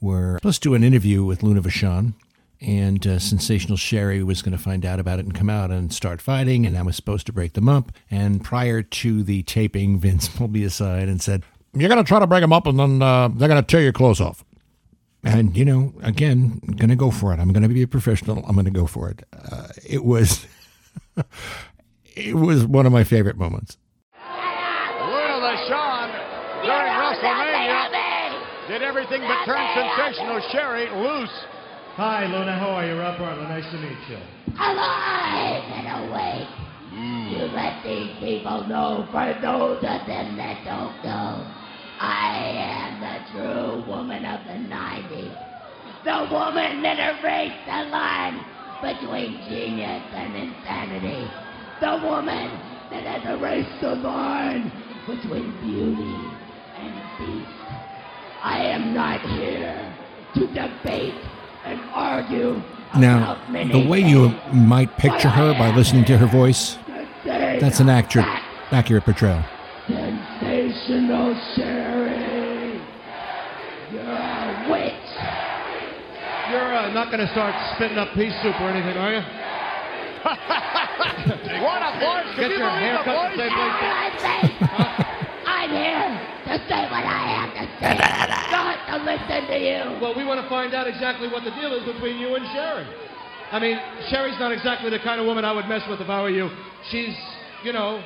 We're 0.00 0.38
supposed 0.38 0.62
to 0.62 0.70
do 0.70 0.74
an 0.74 0.82
interview 0.82 1.24
with 1.24 1.42
Luna 1.42 1.62
Vachon, 1.62 2.14
and 2.60 3.06
uh, 3.06 3.18
sensational 3.18 3.76
Sherry 3.76 4.22
was 4.22 4.42
going 4.42 4.56
to 4.56 4.62
find 4.62 4.84
out 4.84 4.98
about 4.98 5.18
it 5.18 5.24
and 5.24 5.34
come 5.34 5.48
out 5.48 5.70
and 5.70 5.92
start 5.92 6.20
fighting, 6.20 6.66
and 6.66 6.76
I 6.76 6.82
was 6.82 6.96
supposed 6.96 7.26
to 7.26 7.32
break 7.32 7.52
them 7.52 7.68
up. 7.68 7.92
And 8.10 8.42
prior 8.44 8.82
to 8.82 9.22
the 9.22 9.42
taping, 9.44 9.98
Vince 9.98 10.28
pulled 10.36 10.52
me 10.52 10.64
aside 10.64 11.08
and 11.08 11.20
said, 11.22 11.44
You're 11.72 11.88
going 11.88 12.02
to 12.02 12.08
try 12.08 12.18
to 12.18 12.26
break 12.26 12.42
them 12.42 12.52
up, 12.52 12.66
and 12.66 12.78
then 12.78 13.00
uh, 13.00 13.28
they're 13.28 13.48
going 13.48 13.62
to 13.62 13.66
tear 13.66 13.82
your 13.82 13.92
clothes 13.92 14.20
off. 14.20 14.44
And, 15.24 15.56
you 15.56 15.64
know, 15.64 15.92
again, 16.02 16.60
going 16.76 16.88
to 16.88 16.96
go 16.96 17.12
for 17.12 17.32
it. 17.32 17.38
I'm 17.38 17.52
going 17.52 17.62
to 17.62 17.68
be 17.68 17.82
a 17.82 17.86
professional. 17.86 18.44
I'm 18.44 18.54
going 18.54 18.64
to 18.64 18.72
go 18.72 18.86
for 18.88 19.08
it. 19.08 19.22
Uh, 19.32 19.68
it 19.88 20.04
was. 20.04 20.46
it 22.16 22.34
was 22.36 22.64
one 22.66 22.86
of 22.86 22.92
my 22.92 23.04
favorite 23.04 23.36
moments. 23.36 23.76
Luna 24.18 25.38
Vachon 25.42 26.08
during 26.62 26.92
WrestleMania 26.92 28.68
did 28.68 28.82
everything 28.82 29.20
but 29.22 29.44
turn 29.44 29.60
sensational 29.74 30.40
Sherry 30.52 30.88
loose. 30.90 31.32
Hi, 31.96 32.24
Luna. 32.26 32.58
How 32.58 32.70
are 32.70 32.86
you? 32.86 32.94
Rob 32.98 33.18
Bartlett. 33.18 33.48
Nice 33.48 33.70
to 33.72 33.78
meet 33.78 33.98
you. 34.08 34.16
alive 34.56 35.64
and 35.76 36.08
awake. 36.08 36.48
You 36.92 37.48
let 37.56 37.82
these 37.84 38.12
people 38.20 38.66
know 38.68 39.08
for 39.10 39.32
those 39.40 39.78
of 39.78 40.06
them 40.06 40.36
that 40.36 40.64
don't 40.64 40.96
know. 41.04 41.44
I 42.00 42.36
am 42.56 43.00
the 43.00 43.16
true 43.32 43.84
woman 43.90 44.24
of 44.24 44.40
the 44.46 44.58
90s. 44.68 45.36
The 46.04 46.28
woman 46.32 46.82
that 46.82 46.98
erased 46.98 47.64
the 47.66 47.90
line 47.90 48.40
between 48.82 49.40
genius 49.48 50.02
and 50.12 50.34
insanity. 50.36 51.30
The 51.82 51.98
woman 52.00 52.48
that 52.92 53.02
has 53.02 53.40
erased 53.40 53.80
the 53.80 53.96
line 53.96 54.70
between 55.04 55.50
beauty 55.66 56.14
and 56.78 56.94
beast. 57.18 57.50
I 58.40 58.58
am 58.66 58.94
not 58.94 59.20
here 59.20 59.92
to 60.34 60.46
debate 60.46 61.20
and 61.64 61.80
argue 61.92 62.62
Now, 62.96 63.36
about 63.48 63.72
the 63.72 63.84
way 63.84 63.98
you 63.98 64.28
might 64.52 64.96
picture 64.96 65.28
her 65.28 65.54
by 65.54 65.74
listening 65.74 66.04
to 66.04 66.18
her 66.18 66.26
voice, 66.26 66.78
that's 67.24 67.80
an 67.80 67.88
accurate, 67.88 68.28
accurate 68.70 69.02
portrayal. 69.02 69.44
Sensational 69.88 71.34
Sherry. 71.56 72.80
You're 73.90 74.02
a 74.02 74.68
witch. 74.70 75.10
You're 76.48 76.74
uh, 76.76 76.92
not 76.92 77.10
going 77.10 77.26
to 77.26 77.32
start 77.32 77.56
spitting 77.74 77.98
up 77.98 78.14
pea 78.14 78.30
soup 78.40 78.54
or 78.60 78.70
anything, 78.70 78.96
are 78.96 79.14
you? 79.14 79.22
What 81.62 81.78
a 81.82 81.92
voice! 82.00 82.34
Can 82.34 82.48
Get 82.48 82.50
you 82.52 82.58
your 82.58 82.70
believe 82.70 82.82
hair 82.82 82.98
the 82.98 83.04
cut 83.04 83.30
the 83.30 83.36
voice? 83.36 83.38
same 83.38 83.54
place. 83.54 83.76
I 83.82 84.08
say, 84.18 84.40
here 85.70 86.10
to 86.48 86.54
say 86.68 86.82
what 86.90 87.04
I 87.06 87.22
have 87.38 87.52
to 87.54 87.64
say, 87.78 87.94
not 88.50 88.76
to 88.90 88.96
listen 89.06 89.40
to 89.46 89.58
you. 89.58 90.00
Well, 90.02 90.14
we 90.16 90.24
want 90.24 90.40
to 90.42 90.48
find 90.48 90.74
out 90.74 90.86
exactly 90.88 91.28
what 91.28 91.44
the 91.44 91.50
deal 91.52 91.72
is 91.74 91.84
between 91.86 92.18
you 92.18 92.34
and 92.34 92.44
Sherry. 92.52 92.86
I 93.52 93.58
mean, 93.60 93.78
Sherry's 94.10 94.38
not 94.40 94.50
exactly 94.52 94.90
the 94.90 94.98
kind 95.00 95.20
of 95.20 95.26
woman 95.26 95.44
I 95.44 95.52
would 95.52 95.66
mess 95.68 95.82
with 95.88 96.00
if 96.00 96.08
I 96.08 96.22
were 96.22 96.30
you. 96.30 96.50
She's, 96.90 97.14
you 97.62 97.72
know, 97.72 98.02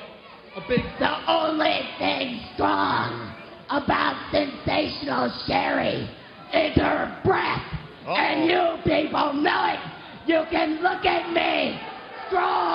a 0.57 0.61
big. 0.69 0.81
The 0.99 1.31
only 1.31 1.81
thing 1.99 2.41
strong 2.55 3.33
about 3.71 4.17
sensational 4.33 5.33
Sherry 5.47 6.09
is 6.53 6.75
her 6.77 7.21
breath. 7.25 7.63
And 8.07 8.45
you 8.51 8.77
people 8.85 9.33
know 9.33 9.73
it. 9.73 9.81
You 10.29 10.45
can 10.51 10.83
look 10.83 11.05
at 11.07 11.33
me. 11.33 11.81
Strong, 12.29 12.66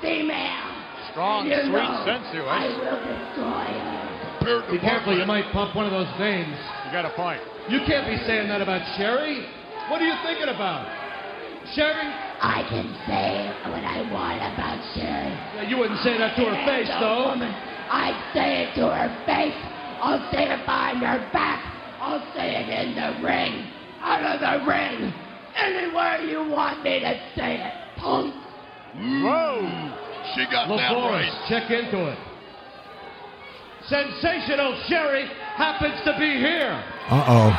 female. 0.00 0.70
Strong, 1.10 1.46
you 1.46 1.54
sweet, 1.62 1.72
know 1.72 2.02
sensuous. 2.04 2.50
I 2.50 2.66
will 2.74 3.00
destroy 3.06 3.68
her. 3.78 4.70
Be 4.70 4.78
careful, 4.78 5.16
you 5.16 5.24
might 5.24 5.48
pump 5.52 5.74
one 5.74 5.86
of 5.86 5.92
those 5.92 6.10
veins. 6.18 6.52
You 6.84 6.92
got 6.92 7.06
a 7.06 7.14
point. 7.16 7.40
You 7.68 7.80
can't 7.86 8.04
be 8.04 8.18
saying 8.26 8.48
that 8.48 8.60
about 8.60 8.84
Sherry. 8.98 9.40
What 9.88 10.02
are 10.02 10.06
you 10.06 10.16
thinking 10.20 10.52
about? 10.52 10.84
Sherry? 11.72 12.04
I 12.44 12.60
can 12.68 12.92
say 13.08 13.48
what 13.72 13.80
I 13.80 14.04
want 14.12 14.36
about 14.36 14.76
Sherry. 14.92 15.32
Yeah, 15.56 15.68
you 15.68 15.78
wouldn't 15.78 16.00
say 16.04 16.18
that 16.18 16.36
to 16.36 16.44
her 16.44 16.60
face, 16.68 16.92
though. 17.00 17.32
Woman, 17.32 17.48
I'd 17.48 18.20
say 18.36 18.68
it 18.68 18.74
to 18.76 18.92
her 18.92 19.08
face. 19.24 19.56
I'll 20.04 20.20
say 20.28 20.44
it 20.44 20.60
behind 20.68 21.00
her 21.00 21.24
back. 21.32 21.64
I'll 22.04 22.20
say 22.36 22.52
it 22.52 22.68
in 22.68 22.92
the 22.92 23.24
ring. 23.24 23.64
Out 24.04 24.20
of 24.20 24.44
the 24.44 24.66
ring. 24.68 25.08
Anywhere 25.56 26.20
you 26.20 26.44
want 26.50 26.82
me 26.84 27.00
to 27.00 27.14
say 27.34 27.56
it. 27.64 27.72
Punk. 27.96 28.34
Whoa! 28.94 29.60
She 30.34 30.44
got 30.50 30.68
that 30.68 30.92
LaForce, 30.92 31.10
right. 31.10 31.48
check 31.48 31.70
into 31.70 32.06
it. 32.10 32.18
Sensational 33.88 34.80
Sherry 34.88 35.26
happens 35.56 36.00
to 36.04 36.12
be 36.18 36.38
here. 36.38 36.72
Uh 37.10 37.24
oh. 37.26 37.52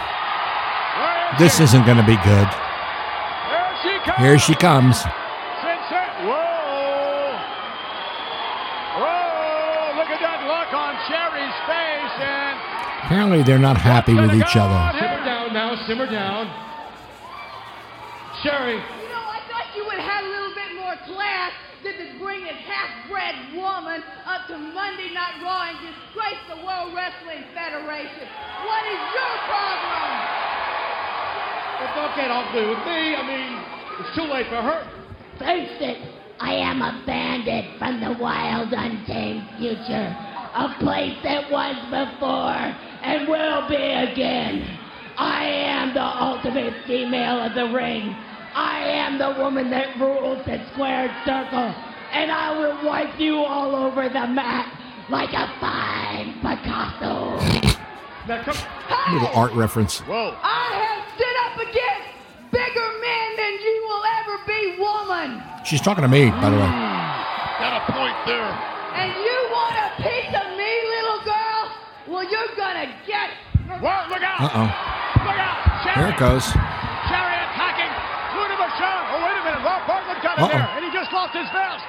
This 1.37 1.59
isn't 1.59 1.85
going 1.85 1.97
to 1.97 2.07
be 2.07 2.15
good. 2.23 2.47
Here 2.47 3.69
she 3.83 3.93
comes. 4.05 4.17
Here 4.23 4.39
she 4.39 4.55
comes. 4.55 4.95
Sensa- 5.59 6.23
Whoa! 6.23 7.35
Whoa! 9.03 9.99
Look 9.99 10.09
at 10.09 10.21
that 10.23 10.39
look 10.47 10.71
on 10.73 10.95
Sherry's 11.11 11.57
face, 11.67 12.15
and 12.23 12.55
Apparently, 13.05 13.43
they're 13.43 13.59
not 13.59 13.77
happy 13.77 14.15
with 14.15 14.33
each 14.33 14.55
other. 14.55 14.97
Simmer 14.97 15.21
down 15.25 15.53
now, 15.53 15.75
simmer 15.85 16.09
down. 16.09 16.47
Sherry, 18.41 18.79
You 18.81 19.09
know, 19.13 19.21
I 19.29 19.39
thought 19.51 19.67
you 19.75 19.85
would 19.85 19.99
have 19.99 20.25
a 20.25 20.29
little 20.95 21.07
bit 21.07 21.15
class 21.15 21.51
than 21.83 21.93
to 21.93 22.19
bring 22.19 22.41
this 22.43 22.57
half-bred 22.65 23.55
woman 23.55 24.01
up 24.25 24.47
to 24.47 24.57
Monday 24.57 25.13
Night 25.13 25.41
Raw 25.43 25.69
and 25.69 25.77
disgrace 25.81 26.41
the 26.49 26.65
World 26.65 26.95
Wrestling 26.95 27.43
Federation. 27.53 28.25
What 28.65 28.83
is 28.87 29.01
your 29.13 29.35
problem? 29.45 30.11
well, 31.79 31.91
don't 31.95 32.15
get 32.15 32.31
ugly 32.31 32.65
with 32.67 32.83
me. 32.85 33.15
I 33.15 33.23
mean, 33.27 33.51
it's 33.99 34.15
too 34.15 34.27
late 34.31 34.47
for 34.47 34.61
her. 34.61 34.81
Face 35.39 35.77
it, 35.81 35.97
I 36.39 36.53
am 36.53 36.81
a 36.81 37.03
bandit 37.05 37.77
from 37.77 37.99
the 38.01 38.17
wild, 38.21 38.73
untamed 38.73 39.43
future. 39.59 40.15
A 40.55 40.75
place 40.79 41.17
that 41.23 41.51
was 41.51 41.75
before 41.91 42.63
and 43.03 43.27
will 43.27 43.67
be 43.67 43.75
again. 43.75 44.79
I 45.17 45.43
am 45.43 45.93
the 45.93 46.01
ultimate 46.01 46.73
female 46.87 47.43
of 47.43 47.53
the 47.53 47.73
ring. 47.75 48.15
I 48.55 48.87
am 48.87 49.17
the 49.17 49.35
woman 49.37 49.69
that 49.71 49.99
rules 49.99 50.39
the 50.45 50.63
squared 50.71 51.11
circle. 51.25 51.75
And 52.13 52.31
I 52.31 52.57
will 52.57 52.87
wipe 52.87 53.19
you 53.19 53.39
all 53.39 53.75
over 53.75 54.07
the 54.07 54.27
mat 54.27 54.71
like 55.09 55.33
a 55.33 55.51
fine 55.59 56.39
Picasso. 56.39 57.35
Now, 58.27 58.41
come. 58.43 58.55
Little 59.13 59.27
art 59.35 59.51
reference. 59.51 59.99
whoa! 59.99 60.33
I 60.41 60.71
have 60.87 61.03
stood 61.13 61.37
up 61.45 61.59
against 61.67 62.09
bigger 62.49 62.89
men 63.03 63.27
than 63.35 63.53
you 63.59 63.75
will 63.85 64.03
ever 64.23 64.35
be 64.47 64.79
woman. 64.79 65.43
She's 65.65 65.81
talking 65.81 66.01
to 66.03 66.07
me, 66.07 66.31
by 66.31 66.49
the 66.49 66.55
way. 66.55 66.71
Got 67.59 67.75
a 67.75 67.91
point 67.91 68.15
there. 68.25 68.49
And 68.95 69.11
you 69.19 69.37
want 69.51 69.75
a 69.75 69.89
piece 70.01 70.31
of 70.31 70.47
me, 70.57 70.71
little 70.95 71.21
girl? 71.27 71.63
Well, 72.07 72.23
you're 72.23 72.55
gonna 72.55 72.87
get 73.05 73.29
it. 73.29 73.81
Whoa! 73.83 74.07
Look 74.09 74.23
out! 74.23 74.39
Uh 74.39 74.49
oh. 74.55 74.67
Look 75.27 75.37
out! 75.37 75.83
Sherry! 75.83 76.05
Here 76.05 76.13
it 76.15 76.17
goes. 76.17 76.74
Oh 78.79 79.21
wait 79.23 79.37
a 79.37 79.43
minute! 79.45 79.63
Rob 79.63 79.87
Bartlett 79.87 80.21
got 80.23 80.37
in 80.37 80.43
Uh-oh. 80.43 80.51
there, 80.51 80.69
and 80.75 80.85
he 80.85 80.91
just 80.91 81.11
lost 81.13 81.33
his 81.33 81.47
vest. 81.51 81.83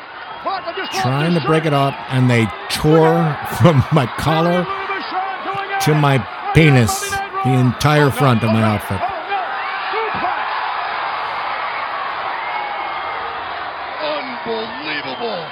Bartlett 0.44 0.76
just 0.76 0.92
Trying 1.02 1.34
to 1.34 1.40
break 1.46 1.64
it 1.64 1.72
up, 1.74 1.94
and 2.12 2.30
they 2.30 2.46
tore 2.70 3.36
from 3.58 3.82
my 3.92 4.06
collar 4.18 4.64
to 5.82 5.94
my 5.94 6.18
penis 6.54 7.10
the 7.44 7.52
entire 7.52 8.10
front 8.10 8.42
of 8.42 8.50
my 8.52 8.62
outfit. 8.62 9.00
Oh, 14.02 14.20
Unbelievable. 14.46 15.46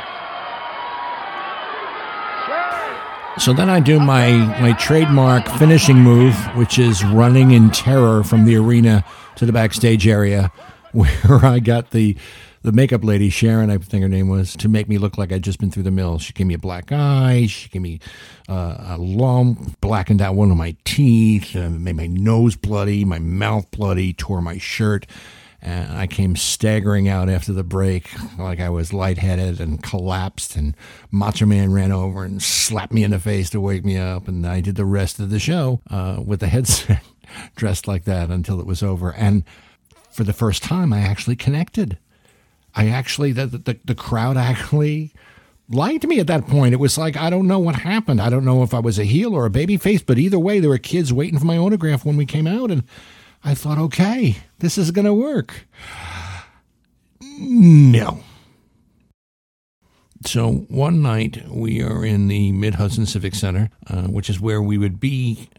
So 3.39 3.53
then 3.53 3.69
I 3.69 3.81
do 3.81 3.99
my, 3.99 4.31
my 4.61 4.73
trademark 4.75 5.49
finishing 5.49 5.97
move, 5.97 6.37
which 6.57 6.79
is 6.79 7.05
running 7.05 7.51
in 7.51 7.71
terror 7.71 8.23
from 8.23 8.45
the 8.45 8.55
arena 8.57 9.05
to 9.35 9.45
the 9.45 9.53
backstage 9.53 10.07
area, 10.07 10.53
where 10.95 11.45
I 11.45 11.59
got 11.59 11.91
the 11.91 12.17
the 12.65 12.73
makeup 12.73 13.05
lady 13.05 13.29
Sharon, 13.29 13.71
I 13.71 13.77
think 13.77 14.03
her 14.03 14.09
name 14.09 14.29
was, 14.29 14.57
to 14.57 14.71
make 14.71 14.89
me 14.89 14.97
look 14.97 15.19
like 15.19 15.31
I'd 15.31 15.45
just 15.45 15.61
been 15.61 15.71
through 15.71 15.83
the 15.83 15.91
mill. 15.91 16.19
She 16.19 16.33
gave 16.33 16.47
me 16.47 16.55
a 16.55 16.59
black 16.59 16.91
eye. 16.93 17.45
She 17.47 17.69
gave 17.69 17.83
me 17.83 18.01
uh, 18.49 18.77
a 18.89 18.97
lump, 18.97 19.79
blackened 19.83 20.23
out 20.23 20.35
one 20.35 20.51
of 20.51 20.57
my 20.57 20.75
teeth, 20.85 21.55
uh, 21.55 21.69
made 21.69 21.97
my 21.97 22.07
nose 22.07 22.57
bloody, 22.57 23.05
my 23.05 23.19
mouth 23.19 23.71
bloody, 23.71 24.15
tore 24.15 24.41
my 24.41 24.57
shirt. 24.57 25.07
And 25.61 25.93
I 25.93 26.07
came 26.07 26.37
staggering 26.37 27.07
out 27.07 27.29
after 27.29 27.53
the 27.53 27.65
break 27.65 28.09
like 28.39 28.61
I 28.61 28.71
was 28.71 28.95
lightheaded 28.95 29.61
and 29.61 29.83
collapsed. 29.83 30.57
And 30.57 30.75
Macho 31.11 31.45
Man 31.45 31.71
ran 31.71 31.93
over 31.93 32.25
and 32.25 32.43
slapped 32.43 32.95
me 32.95 33.05
in 33.05 33.11
the 33.11 33.19
face 33.19 33.51
to 33.51 33.61
wake 33.61 33.85
me 33.85 33.99
up. 33.99 34.27
And 34.27 34.47
I 34.47 34.61
did 34.61 34.77
the 34.77 34.85
rest 34.87 35.21
of 35.21 35.29
the 35.29 35.39
show 35.39 35.83
uh, 35.91 36.23
with 36.25 36.41
the 36.41 36.49
headset 36.49 37.03
dressed 37.57 37.87
like 37.87 38.05
that 38.05 38.31
until 38.31 38.59
it 38.59 38.67
was 38.67 38.83
over. 38.83 39.13
And 39.13 39.45
for 40.15 40.23
the 40.25 40.33
first 40.33 40.63
time, 40.63 40.93
I 40.93 41.01
actually 41.01 41.37
connected. 41.37 41.99
I 42.75 42.89
actually, 42.89 43.33
the, 43.33 43.47
the, 43.47 43.79
the 43.85 43.95
crowd 43.95 44.37
actually 44.37 45.13
liked 45.69 46.07
me 46.07 46.21
at 46.21 46.29
that 46.29 46.47
point. 46.47 46.73
It 46.73 46.79
was 46.79 46.97
like, 46.97 47.17
I 47.17 47.31
don't 47.31 47.49
know 47.49 47.59
what 47.59 47.75
happened. 47.77 48.21
I 48.21 48.31
don't 48.31 48.45
know 48.45 48.63
if 48.63 48.73
I 48.73 48.79
was 48.79 48.99
a 48.99 49.05
heel 49.05 49.35
or 49.35 49.45
a 49.45 49.51
baby 49.51 49.77
face, 49.77 50.03
but 50.03 50.19
either 50.19 50.39
way, 50.39 50.61
there 50.61 50.71
were 50.71 50.79
kids 50.79 51.13
waiting 51.13 51.39
for 51.39 51.47
my 51.47 51.59
autograph 51.59 52.05
when 52.05 52.17
we 52.17 52.27
came 52.27 52.47
out. 52.47 52.71
And 52.71 52.85
I 53.43 53.55
thought, 53.55 53.79
okay, 53.79 54.37
this 54.61 54.79
is 54.79 54.93
going 54.93 55.05
to 55.05 55.15
work. 55.15 55.67
No. 57.39 58.21
So 60.25 60.53
one 60.69 61.03
night 61.03 61.49
we 61.51 61.83
are 61.83 62.05
in 62.05 62.29
the 62.29 62.53
Mid 62.53 62.77
Hudson 62.77 63.05
Civic 63.05 63.35
Center, 63.35 63.71
uh, 63.89 64.05
which 64.05 64.31
is 64.31 64.41
where 64.41 64.63
we 64.63 64.79
would 64.79 64.99
be 65.01 65.51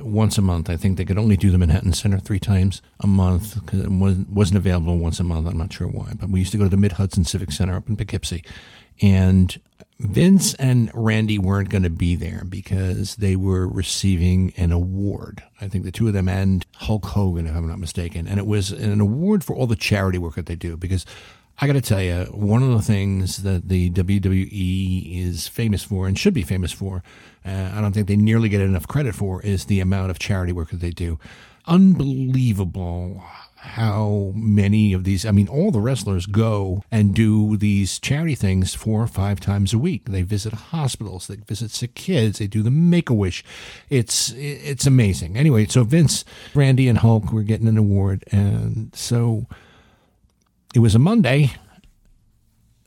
once 0.00 0.38
a 0.38 0.42
month. 0.42 0.70
I 0.70 0.76
think 0.76 0.96
they 0.96 1.04
could 1.04 1.18
only 1.18 1.36
do 1.36 1.50
the 1.50 1.58
Manhattan 1.58 1.92
Center 1.92 2.18
three 2.18 2.38
times 2.38 2.82
a 3.00 3.06
month 3.06 3.54
because 3.60 3.80
it 3.80 3.90
was, 3.90 4.16
wasn't 4.30 4.58
available 4.58 4.98
once 4.98 5.20
a 5.20 5.24
month. 5.24 5.46
I'm 5.46 5.58
not 5.58 5.72
sure 5.72 5.88
why, 5.88 6.12
but 6.18 6.30
we 6.30 6.40
used 6.40 6.52
to 6.52 6.58
go 6.58 6.64
to 6.64 6.70
the 6.70 6.76
Mid 6.76 6.92
Hudson 6.92 7.24
Civic 7.24 7.52
Center 7.52 7.76
up 7.76 7.88
in 7.88 7.96
Poughkeepsie, 7.96 8.44
and 9.00 9.58
Vince 9.98 10.54
and 10.54 10.90
Randy 10.94 11.38
weren't 11.38 11.70
going 11.70 11.82
to 11.82 11.90
be 11.90 12.16
there 12.16 12.44
because 12.46 13.16
they 13.16 13.36
were 13.36 13.66
receiving 13.66 14.52
an 14.56 14.72
award. 14.72 15.42
I 15.60 15.68
think 15.68 15.84
the 15.84 15.92
two 15.92 16.08
of 16.08 16.12
them 16.12 16.28
and 16.28 16.66
Hulk 16.74 17.06
Hogan, 17.06 17.46
if 17.46 17.54
I'm 17.54 17.68
not 17.68 17.78
mistaken, 17.78 18.26
and 18.26 18.38
it 18.38 18.46
was 18.46 18.72
an 18.72 19.00
award 19.00 19.42
for 19.42 19.56
all 19.56 19.66
the 19.66 19.76
charity 19.76 20.18
work 20.18 20.34
that 20.34 20.46
they 20.46 20.56
do 20.56 20.76
because. 20.76 21.04
I 21.58 21.66
got 21.66 21.72
to 21.72 21.80
tell 21.80 22.02
you, 22.02 22.24
one 22.32 22.62
of 22.62 22.68
the 22.68 22.82
things 22.82 23.38
that 23.38 23.70
the 23.70 23.88
WWE 23.88 25.26
is 25.26 25.48
famous 25.48 25.82
for 25.82 26.06
and 26.06 26.18
should 26.18 26.34
be 26.34 26.42
famous 26.42 26.70
for, 26.70 27.02
uh, 27.46 27.72
I 27.74 27.80
don't 27.80 27.92
think 27.92 28.08
they 28.08 28.16
nearly 28.16 28.48
get 28.48 28.60
enough 28.60 28.88
credit 28.88 29.14
for, 29.14 29.40
is 29.42 29.66
the 29.66 29.80
amount 29.80 30.10
of 30.10 30.18
charity 30.18 30.52
work 30.52 30.70
that 30.70 30.80
they 30.80 30.90
do. 30.90 31.18
Unbelievable 31.66 33.22
how 33.66 34.32
many 34.34 34.92
of 34.92 35.04
these, 35.04 35.26
I 35.26 35.32
mean, 35.32 35.48
all 35.48 35.70
the 35.70 35.80
wrestlers 35.80 36.26
go 36.26 36.82
and 36.90 37.14
do 37.14 37.56
these 37.56 37.98
charity 37.98 38.34
things 38.34 38.74
four 38.74 39.02
or 39.02 39.06
five 39.08 39.40
times 39.40 39.74
a 39.74 39.78
week. 39.78 40.04
They 40.06 40.22
visit 40.22 40.52
hospitals, 40.52 41.26
they 41.26 41.36
visit 41.36 41.70
sick 41.72 41.94
kids, 41.94 42.38
they 42.38 42.46
do 42.46 42.62
the 42.62 42.70
Make 42.70 43.10
a 43.10 43.14
Wish. 43.14 43.44
It's, 43.90 44.32
it's 44.36 44.86
amazing. 44.86 45.36
Anyway, 45.36 45.66
so 45.66 45.82
Vince, 45.84 46.24
Randy, 46.54 46.88
and 46.88 46.98
Hulk 46.98 47.32
were 47.32 47.42
getting 47.42 47.68
an 47.68 47.76
award. 47.76 48.24
And 48.30 48.94
so 48.94 49.46
it 50.74 50.78
was 50.78 50.94
a 50.94 51.00
Monday. 51.00 51.52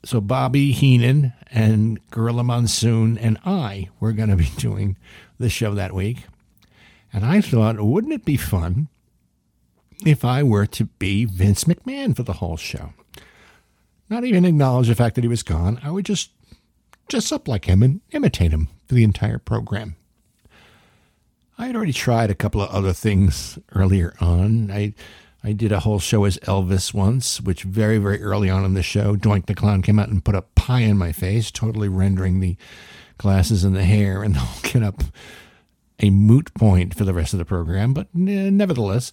So 0.04 0.20
Bobby 0.20 0.72
Heenan 0.72 1.32
and 1.50 2.00
Gorilla 2.10 2.42
Monsoon 2.42 3.18
and 3.18 3.38
I 3.44 3.88
were 4.00 4.12
going 4.12 4.30
to 4.30 4.36
be 4.36 4.50
doing 4.56 4.96
the 5.38 5.48
show 5.48 5.74
that 5.74 5.94
week. 5.94 6.24
And 7.12 7.24
I 7.24 7.40
thought, 7.40 7.80
wouldn't 7.80 8.12
it 8.12 8.24
be 8.24 8.36
fun 8.36 8.88
if 10.06 10.24
I 10.24 10.42
were 10.42 10.66
to 10.66 10.84
be 10.84 11.24
Vince 11.24 11.64
McMahon 11.64 12.14
for 12.14 12.22
the 12.22 12.34
whole 12.34 12.56
show? 12.56 12.92
Not 14.08 14.24
even 14.24 14.44
acknowledge 14.44 14.88
the 14.88 14.94
fact 14.94 15.14
that 15.16 15.24
he 15.24 15.28
was 15.28 15.42
gone. 15.42 15.80
I 15.82 15.90
would 15.90 16.04
just 16.04 16.30
dress 17.08 17.32
up 17.32 17.48
like 17.48 17.64
him 17.66 17.82
and 17.82 18.00
imitate 18.12 18.52
him 18.52 18.68
for 18.86 18.94
the 18.94 19.04
entire 19.04 19.38
program. 19.38 19.96
I 21.58 21.66
had 21.66 21.76
already 21.76 21.92
tried 21.92 22.30
a 22.30 22.34
couple 22.34 22.62
of 22.62 22.70
other 22.70 22.92
things 22.92 23.58
earlier 23.74 24.14
on. 24.20 24.70
I 24.70 24.94
I 25.42 25.52
did 25.52 25.72
a 25.72 25.80
whole 25.80 25.98
show 25.98 26.24
as 26.24 26.36
Elvis 26.38 26.92
once, 26.92 27.40
which 27.40 27.62
very, 27.62 27.96
very 27.98 28.22
early 28.22 28.50
on 28.50 28.64
in 28.64 28.74
the 28.74 28.82
show, 28.82 29.16
Doink 29.16 29.46
the 29.46 29.54
Clown 29.54 29.80
came 29.80 29.98
out 29.98 30.10
and 30.10 30.24
put 30.24 30.34
a 30.34 30.42
pie 30.42 30.80
in 30.80 30.98
my 30.98 31.12
face, 31.12 31.50
totally 31.50 31.88
rendering 31.88 32.40
the 32.40 32.56
glasses 33.16 33.64
and 33.64 33.74
the 33.74 33.84
hair 33.84 34.22
and 34.22 34.34
the 34.34 34.40
whole 34.40 34.70
get 34.70 34.82
up 34.82 35.02
a 35.98 36.10
moot 36.10 36.52
point 36.54 36.94
for 36.94 37.04
the 37.04 37.14
rest 37.14 37.32
of 37.32 37.38
the 37.38 37.44
program. 37.44 37.94
But 37.94 38.08
nevertheless, 38.14 39.12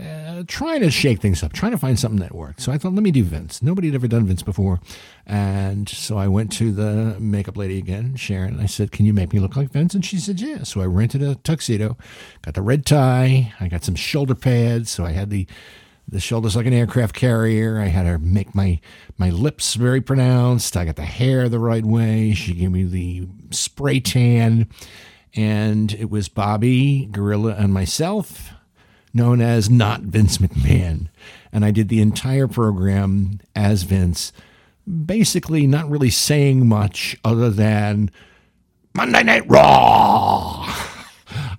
uh, 0.00 0.42
trying 0.46 0.80
to 0.80 0.90
shake 0.90 1.20
things 1.20 1.42
up, 1.42 1.52
trying 1.52 1.72
to 1.72 1.78
find 1.78 1.98
something 1.98 2.20
that 2.20 2.34
worked. 2.34 2.60
So 2.60 2.72
I 2.72 2.78
thought, 2.78 2.94
let 2.94 3.02
me 3.02 3.10
do 3.10 3.24
Vince. 3.24 3.62
Nobody 3.62 3.88
had 3.88 3.94
ever 3.94 4.08
done 4.08 4.26
Vince 4.26 4.42
before. 4.42 4.80
And 5.26 5.88
so 5.88 6.18
I 6.18 6.28
went 6.28 6.52
to 6.52 6.72
the 6.72 7.18
makeup 7.18 7.56
lady 7.56 7.78
again, 7.78 8.16
Sharon, 8.16 8.54
and 8.54 8.62
I 8.62 8.66
said, 8.66 8.92
Can 8.92 9.06
you 9.06 9.12
make 9.12 9.32
me 9.32 9.40
look 9.40 9.56
like 9.56 9.70
Vince? 9.70 9.94
And 9.94 10.04
she 10.04 10.18
said, 10.18 10.40
Yeah. 10.40 10.62
So 10.64 10.80
I 10.80 10.86
rented 10.86 11.22
a 11.22 11.36
tuxedo, 11.36 11.96
got 12.42 12.54
the 12.54 12.62
red 12.62 12.84
tie, 12.84 13.52
I 13.60 13.68
got 13.68 13.84
some 13.84 13.94
shoulder 13.94 14.34
pads. 14.34 14.90
So 14.90 15.04
I 15.04 15.12
had 15.12 15.30
the 15.30 15.46
the 16.08 16.20
shoulders 16.20 16.54
like 16.54 16.66
an 16.66 16.72
aircraft 16.72 17.16
carrier. 17.16 17.80
I 17.80 17.86
had 17.86 18.06
her 18.06 18.18
make 18.18 18.54
my 18.54 18.80
my 19.18 19.30
lips 19.30 19.74
very 19.74 20.00
pronounced. 20.00 20.76
I 20.76 20.84
got 20.84 20.96
the 20.96 21.02
hair 21.02 21.48
the 21.48 21.58
right 21.58 21.84
way. 21.84 22.32
She 22.32 22.54
gave 22.54 22.70
me 22.70 22.84
the 22.84 23.26
spray 23.50 23.98
tan, 23.98 24.68
and 25.34 25.92
it 25.94 26.08
was 26.08 26.28
Bobby 26.28 27.08
Gorilla 27.10 27.54
and 27.54 27.74
myself 27.74 28.52
known 29.16 29.40
as 29.40 29.68
Not 29.68 30.02
Vince 30.02 30.38
McMahon. 30.38 31.08
And 31.52 31.64
I 31.64 31.70
did 31.70 31.88
the 31.88 32.00
entire 32.00 32.46
program 32.46 33.40
as 33.56 33.82
Vince, 33.82 34.32
basically 34.86 35.66
not 35.66 35.90
really 35.90 36.10
saying 36.10 36.68
much 36.68 37.16
other 37.24 37.50
than 37.50 38.10
Monday 38.94 39.24
Night 39.24 39.48
Raw. 39.48 40.64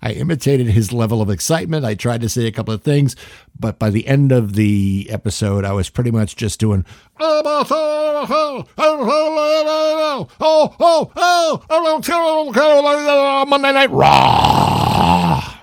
I 0.02 0.12
imitated 0.12 0.67
his 0.67 0.93
level 0.93 1.22
of 1.22 1.30
excitement. 1.30 1.84
I 1.84 1.96
tried 1.96 2.22
to 2.22 2.30
say 2.30 2.48
a 2.48 2.52
couple 2.52 2.74
of 2.74 2.84
things, 2.84 3.15
but 3.60 3.80
by 3.80 3.89
the 3.89 4.08
end 4.08 4.32
of 4.32 4.54
the 4.54 5.08
episode, 5.10 5.65
I 5.65 5.74
was 5.74 5.89
pretty 5.89 6.12
much 6.12 6.36
just 6.36 6.60
doing 6.60 6.86
oh 7.20 7.76
oh 10.39 11.12
oh 11.15 11.62
Monday 13.48 13.74
Night 13.74 13.91
Raw. 13.91 15.57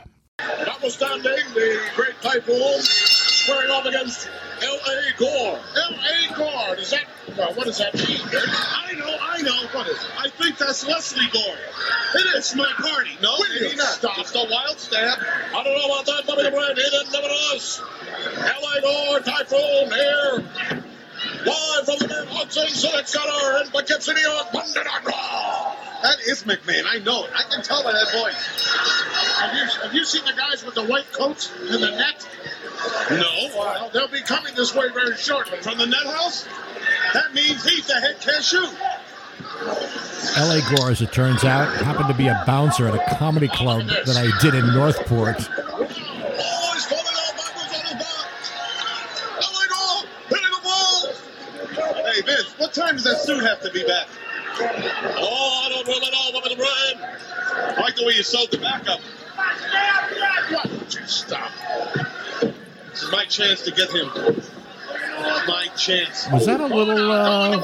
Notwithstanding 0.66 1.44
the 1.54 1.80
great 1.94 2.20
typhoon 2.20 2.80
squaring 2.80 3.70
off 3.70 3.86
against 3.86 4.28
L.A. 4.62 5.18
Gore. 5.18 5.60
L.A. 5.76 6.34
Gore. 6.34 6.76
Does 6.76 6.90
that? 6.90 7.04
Well, 7.36 7.52
what 7.54 7.66
does 7.66 7.78
that 7.78 7.94
mean? 7.94 8.20
I 8.22 8.92
know. 8.96 9.16
I 9.20 9.42
know. 9.42 9.68
What 9.72 9.88
is 9.88 10.02
it? 10.02 10.10
I 10.18 10.28
think 10.28 10.58
that's 10.58 10.86
Leslie 10.86 11.28
Gore. 11.32 11.56
It 12.14 12.36
is 12.36 12.54
my 12.54 12.70
party. 12.76 13.10
No, 13.22 13.36
maybe 13.38 13.76
not. 13.76 13.86
Stop. 13.88 14.18
It's 14.18 14.32
the 14.32 14.46
wild 14.50 14.78
stab. 14.78 15.18
I 15.54 15.62
don't 15.64 15.76
know 15.76 15.94
about 15.94 16.06
that, 16.06 16.26
Brain. 16.26 16.76
He 16.76 16.82
didn't 16.82 17.12
never 17.12 17.28
us. 17.54 17.82
L.A. 18.38 18.80
Gore 18.80 19.20
typhoon 19.20 19.92
here. 19.92 20.44
Live 21.46 21.84
from 21.84 22.08
the 22.08 22.26
Hudson 22.30 22.68
Civic 22.68 23.06
Center 23.06 23.62
in 23.62 23.70
Poughkeepsie, 23.70 24.14
New 24.14 24.20
York. 24.20 24.46
Monday 24.54 24.84
Night 24.84 25.04
Raw. 25.04 25.83
That 26.04 26.20
is 26.20 26.44
McMahon. 26.44 26.84
I 26.86 26.98
know 26.98 27.24
it. 27.24 27.30
I 27.34 27.44
can 27.50 27.62
tell 27.64 27.82
by 27.82 27.90
that 27.92 28.12
voice. 28.12 28.36
Have 29.40 29.54
you, 29.54 29.64
have 29.84 29.94
you 29.94 30.04
seen 30.04 30.22
the 30.26 30.34
guys 30.36 30.62
with 30.62 30.74
the 30.74 30.84
white 30.84 31.10
coats 31.12 31.50
and 31.58 31.82
the 31.82 31.92
net? 31.92 32.28
No. 33.10 33.58
Well, 33.58 33.90
they'll 33.90 34.08
be 34.08 34.20
coming 34.20 34.54
this 34.54 34.74
way 34.74 34.90
very 34.92 35.16
shortly. 35.16 35.62
From 35.62 35.78
the 35.78 35.86
net 35.86 36.04
house? 36.04 36.46
That 37.14 37.32
means 37.32 37.64
he's 37.64 37.86
the 37.86 37.94
head 37.94 38.20
cashew. 38.20 38.66
L.A. 40.36 40.60
Gore, 40.76 40.90
as 40.90 41.00
it 41.00 41.10
turns 41.10 41.42
out, 41.42 41.74
happened 41.82 42.08
to 42.08 42.14
be 42.14 42.28
a 42.28 42.44
bouncer 42.46 42.86
at 42.86 42.94
a 42.94 43.16
comedy 43.16 43.48
club 43.48 43.86
that 43.86 44.18
I 44.18 44.28
did 44.42 44.52
in 44.54 44.74
Northport. 44.74 45.36
Oh, 45.38 45.86
he's 46.74 46.84
falling 46.84 47.16
off 47.16 47.34
backwards 47.34 47.72
on 47.72 47.80
his 47.80 47.94
back. 47.94 48.28
L.A. 49.40 49.66
Gore 49.72 50.04
hitting 50.28 50.52
the 50.52 50.60
ball. 50.62 52.04
Hey, 52.12 52.20
Vince, 52.20 52.54
what 52.58 52.74
time 52.74 52.96
does 52.96 53.04
that 53.04 53.20
suit 53.20 53.42
have 53.42 53.62
to 53.62 53.70
be 53.70 53.84
back? 53.84 54.06
Oh, 54.60 55.62
I 55.64 55.68
don't 55.68 55.86
know, 55.86 56.32
Bobby 56.32 56.48
the 56.50 56.56
Brain. 56.56 56.98
I 57.76 57.80
like 57.80 57.96
the 57.96 58.04
way 58.04 58.14
you 58.14 58.22
sewed 58.22 58.50
the 58.50 58.58
back 58.58 58.88
up. 58.88 59.00
What? 60.50 60.70
Would 60.70 60.94
you 60.94 61.06
stop? 61.06 61.50
This 62.90 63.02
is 63.02 63.10
my 63.10 63.24
chance 63.24 63.62
to 63.62 63.72
get 63.72 63.90
him. 63.90 64.08
My 65.46 65.66
chance. 65.76 66.28
Was 66.30 66.46
that 66.46 66.60
a 66.60 66.66
little 66.66 67.10
uh, 67.10 67.60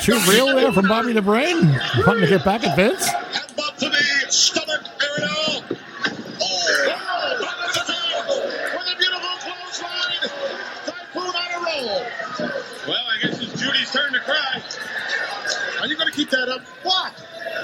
too 0.00 0.18
real 0.28 0.46
there 0.54 0.72
from 0.72 0.88
Bobby 0.88 1.12
the 1.12 1.22
Brain? 1.22 1.68
Wanting 2.06 2.22
to 2.22 2.28
get 2.28 2.44
back 2.44 2.64
at 2.64 2.76
Vince? 2.76 3.08
Headbutt 3.08 3.76
to 3.78 3.88
the 3.90 4.32
stomach 4.32 4.82
area. 5.18 5.78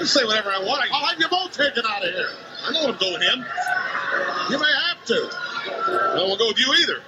Say 0.09 0.25
whatever 0.25 0.49
I 0.49 0.59
want. 0.59 0.83
I'll 0.91 1.05
have 1.05 1.19
you 1.19 1.27
both 1.29 1.51
taken 1.51 1.83
out 1.87 2.03
of 2.03 2.13
here. 2.13 2.29
I 2.65 2.71
know 2.73 2.87
I'm 2.89 2.97
going 2.97 3.21
him. 3.21 3.45
You 4.49 4.59
may 4.59 4.73
have 4.89 5.05
to. 5.05 5.29
I 5.31 6.15
don't 6.17 6.29
want 6.29 6.39
to 6.39 6.45
go 6.45 6.47
with 6.47 6.59
you 6.59 6.73
either. 6.81 7.01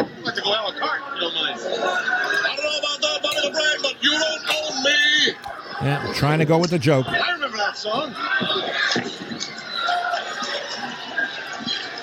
I'd 0.00 0.24
like 0.24 0.34
to 0.34 0.42
go 0.42 0.50
a 0.50 0.56
la 0.56 0.72
carte, 0.72 1.02
if 1.08 1.14
you 1.14 1.20
don't 1.20 1.34
mind. 1.34 1.60
I 1.60 2.56
don't 2.56 2.64
know 2.64 2.78
about 2.78 3.00
that, 3.00 3.20
Bobby 3.22 3.40
the 3.44 3.50
Brain, 3.52 3.82
but 3.82 4.02
you 4.02 4.10
don't 4.10 4.42
own 4.56 4.82
me. 4.82 5.34
Yeah, 5.82 6.12
trying 6.14 6.38
to 6.38 6.44
go 6.44 6.58
with 6.58 6.70
the 6.70 6.78
joke. 6.78 7.08
I 7.08 7.32
remember 7.32 7.56
that 7.58 7.76
song. 7.76 8.14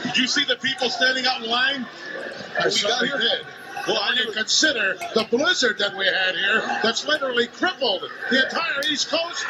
Did 0.04 0.18
you 0.18 0.28
see 0.28 0.46
the 0.46 0.56
people 0.56 0.90
standing 0.90 1.26
out 1.26 1.44
in 1.44 1.50
line? 1.50 1.86
I 1.86 2.58
we 2.58 2.64
got 2.64 2.72
certainly 2.74 3.08
here? 3.10 3.20
did. 3.20 3.48
Well, 3.88 4.02
when 4.10 4.18
you 4.18 4.34
consider 4.34 4.96
the 5.14 5.26
blizzard 5.30 5.78
that 5.78 5.96
we 5.96 6.06
had 6.06 6.36
here, 6.36 6.62
that's 6.84 7.08
literally 7.08 7.48
crippled 7.48 8.04
the 8.30 8.44
entire 8.44 8.82
East 8.90 9.10
Coast. 9.10 9.46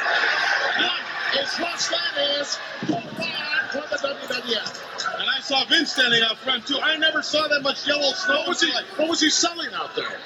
What 1.37 1.45
is 1.45 1.59
what 1.59 1.77
that 1.91 2.17
is 2.39 2.55
for 2.55 3.81
the 3.89 3.97
WWF? 3.97 5.19
And 5.19 5.29
I 5.29 5.39
saw 5.39 5.65
Vince 5.65 5.93
standing 5.93 6.23
out 6.23 6.37
front 6.39 6.65
too. 6.65 6.79
I 6.81 6.97
never 6.97 7.21
saw 7.21 7.47
that 7.47 7.61
much 7.61 7.85
yellow 7.85 8.11
snow. 8.13 8.39
What 8.39 8.47
was 8.47 8.61
he? 8.61 8.71
What 8.95 9.07
was 9.07 9.21
he 9.21 9.29
selling 9.29 9.71
out 9.75 9.95
there? 9.95 10.17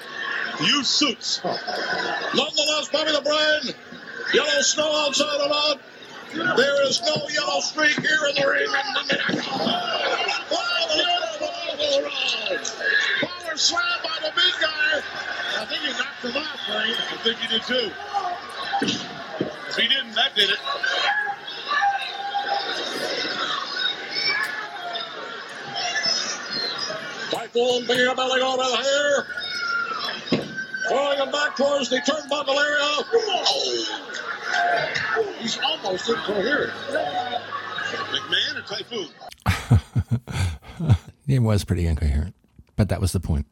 Used 0.65 0.87
suits. 0.87 1.41
Nonetheless, 1.43 2.89
Bobby 2.93 3.11
the 3.11 3.21
Brain, 3.21 3.75
yellow 4.33 4.61
snow 4.61 5.05
outside 5.05 5.37
the 5.41 5.47
lot. 5.47 5.81
There 6.57 6.87
is 6.87 7.01
no 7.01 7.27
yellow 7.27 7.59
streak 7.59 7.99
here 7.99 8.27
in 8.29 8.35
the 8.35 8.47
ring. 8.47 8.67
Power 13.21 13.57
slam 13.57 13.83
by 14.01 14.17
the 14.21 14.31
big 14.33 14.53
guy. 14.61 15.01
I 15.59 15.65
think 15.65 15.81
he 15.81 15.91
knocked 15.91 16.23
him 16.23 16.37
out, 16.37 16.57
Brain. 16.69 16.95
I 16.95 17.17
think 17.21 17.37
he 17.39 17.47
did 17.49 17.63
too. 17.63 17.91
Picking 27.91 28.07
up 28.07 28.15
the 28.15 28.77
hair. 28.83 29.27
Throwing 30.87 31.19
him 31.19 31.31
back 31.31 31.55
towards 31.55 31.89
the 31.89 31.97
turnbuckle 31.97 32.57
area. 32.57 33.03
He's 35.39 35.59
almost 35.59 36.09
incoherent. 36.09 36.73
McMahon 38.11 38.55
or 38.57 38.61
Typhoon? 38.61 39.07
It 41.27 41.39
was 41.39 41.63
pretty 41.63 41.85
incoherent, 41.85 42.35
but 42.75 42.89
that 42.89 42.99
was 42.99 43.13
the 43.13 43.21
point. 43.21 43.45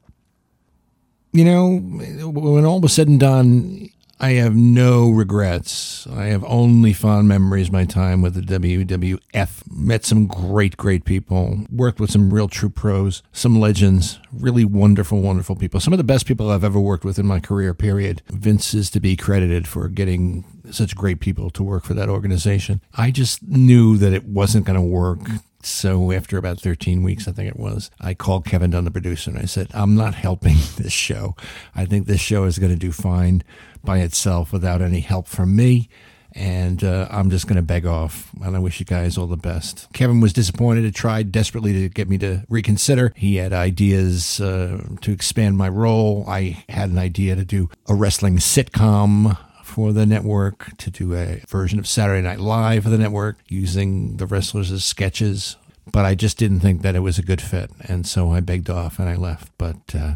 You 1.32 1.46
know, 1.46 1.78
when 1.78 2.66
all 2.66 2.82
was 2.82 2.92
said 2.92 3.08
and 3.08 3.20
done, 3.20 3.90
I 4.22 4.32
have 4.32 4.54
no 4.54 5.10
regrets. 5.10 6.06
I 6.08 6.26
have 6.26 6.44
only 6.44 6.92
fond 6.92 7.30
memories 7.30 7.72
my 7.72 7.86
time 7.86 8.22
with 8.22 8.34
the 8.34 8.42
WWF. 8.42 9.72
Met 9.72 10.04
some 10.04 10.28
great, 10.28 10.76
great 10.76 11.06
people. 11.06 11.66
Worked 11.72 12.02
with 12.02 12.12
some 12.12 12.34
real 12.34 12.50
true 12.50 12.70
pros, 12.70 13.24
some 13.32 13.62
legends, 13.62 14.20
really 14.34 14.66
wonderful, 14.66 15.22
wonderful 15.22 15.56
people. 15.56 15.80
Some 15.80 15.94
of 15.94 15.98
the 16.00 16.04
best 16.04 16.26
people 16.26 16.52
I've 16.52 16.66
ever 16.66 16.82
worked 16.82 17.06
with 17.06 17.18
in 17.18 17.28
my 17.28 17.40
career, 17.40 17.74
period. 17.74 18.22
Vince 18.28 18.74
is 18.74 18.90
to 18.90 19.00
be 19.00 19.16
credited 19.16 19.70
for 19.70 19.88
getting 19.88 20.44
such 20.70 20.98
great 20.98 21.22
people 21.22 21.50
to 21.52 21.64
work 21.64 21.86
for 21.86 21.94
that 21.94 22.10
organization. 22.10 22.82
I 22.94 23.12
just 23.12 23.42
knew 23.48 23.96
that 23.98 24.12
it 24.12 24.26
wasn't 24.26 24.66
going 24.66 24.76
to 24.76 24.82
work. 24.82 25.20
So 25.62 26.12
after 26.12 26.38
about 26.38 26.60
13 26.60 27.04
weeks, 27.04 27.28
I 27.28 27.32
think 27.32 27.50
it 27.50 27.60
was, 27.60 27.92
I 28.00 28.14
called 28.14 28.46
Kevin 28.46 28.72
Dunn, 28.72 28.86
the 28.86 28.92
producer, 28.92 29.30
and 29.30 29.40
I 29.40 29.46
said, 29.46 29.68
I'm 29.74 29.96
not 29.96 30.16
helping 30.16 30.56
this 30.78 30.94
show. 30.94 31.36
I 31.76 31.86
think 31.86 32.08
this 32.08 32.22
show 32.22 32.46
is 32.46 32.60
going 32.60 32.72
to 32.72 32.78
do 32.78 32.92
fine 32.92 33.44
by 33.84 34.00
itself 34.00 34.54
without 34.54 34.82
any 34.82 35.02
help 35.02 35.28
from 35.28 35.56
me. 35.56 35.90
And 36.34 36.84
uh, 36.84 37.08
I'm 37.10 37.32
just 37.32 37.48
going 37.48 37.56
to 37.56 37.64
beg 37.64 37.88
off. 37.88 38.32
And 38.42 38.56
I 38.56 38.60
wish 38.60 38.80
you 38.80 38.86
guys 38.86 39.18
all 39.18 39.26
the 39.26 39.36
best. 39.36 39.88
Kevin 39.94 40.22
was 40.22 40.32
disappointed. 40.32 40.84
He 40.84 40.92
tried 40.92 41.32
desperately 41.32 41.74
to 41.74 41.90
get 41.90 42.08
me 42.08 42.20
to 42.20 42.46
reconsider. 42.50 43.14
He 43.16 43.38
had 43.38 43.52
ideas 43.52 44.40
uh, 44.40 44.80
to 45.02 45.12
expand 45.12 45.58
my 45.58 45.70
role. 45.70 46.24
I 46.28 46.64
had 46.70 46.92
an 46.92 47.00
idea 47.00 47.36
to 47.36 47.44
do 47.44 47.70
a 47.88 47.96
wrestling 47.96 48.38
sitcom 48.38 49.38
for 49.80 49.94
the 49.94 50.06
network 50.06 50.76
to 50.76 50.92
do 50.92 51.16
a 51.16 51.42
version 51.48 51.80
of 51.80 51.88
Saturday 51.88 52.22
Night 52.22 52.42
Live 52.42 52.84
for 52.84 52.90
the 52.90 52.98
network 52.98 53.38
using 53.48 54.18
the 54.18 54.26
wrestlers 54.26 54.74
as 54.74 54.84
sketches. 54.84 55.56
But 55.90 56.04
I 56.04 56.16
just 56.16 56.38
didn't 56.38 56.60
think 56.60 56.82
that 56.82 56.98
it 56.98 57.00
was 57.00 57.18
a 57.18 57.22
good 57.24 57.42
fit. 57.42 57.72
And 57.88 58.06
so 58.06 58.34
I 58.34 58.42
begged 58.42 58.70
off 58.70 59.00
and 59.00 59.08
I 59.08 59.16
left. 59.16 59.54
But 59.58 59.78
uh, 59.96 60.16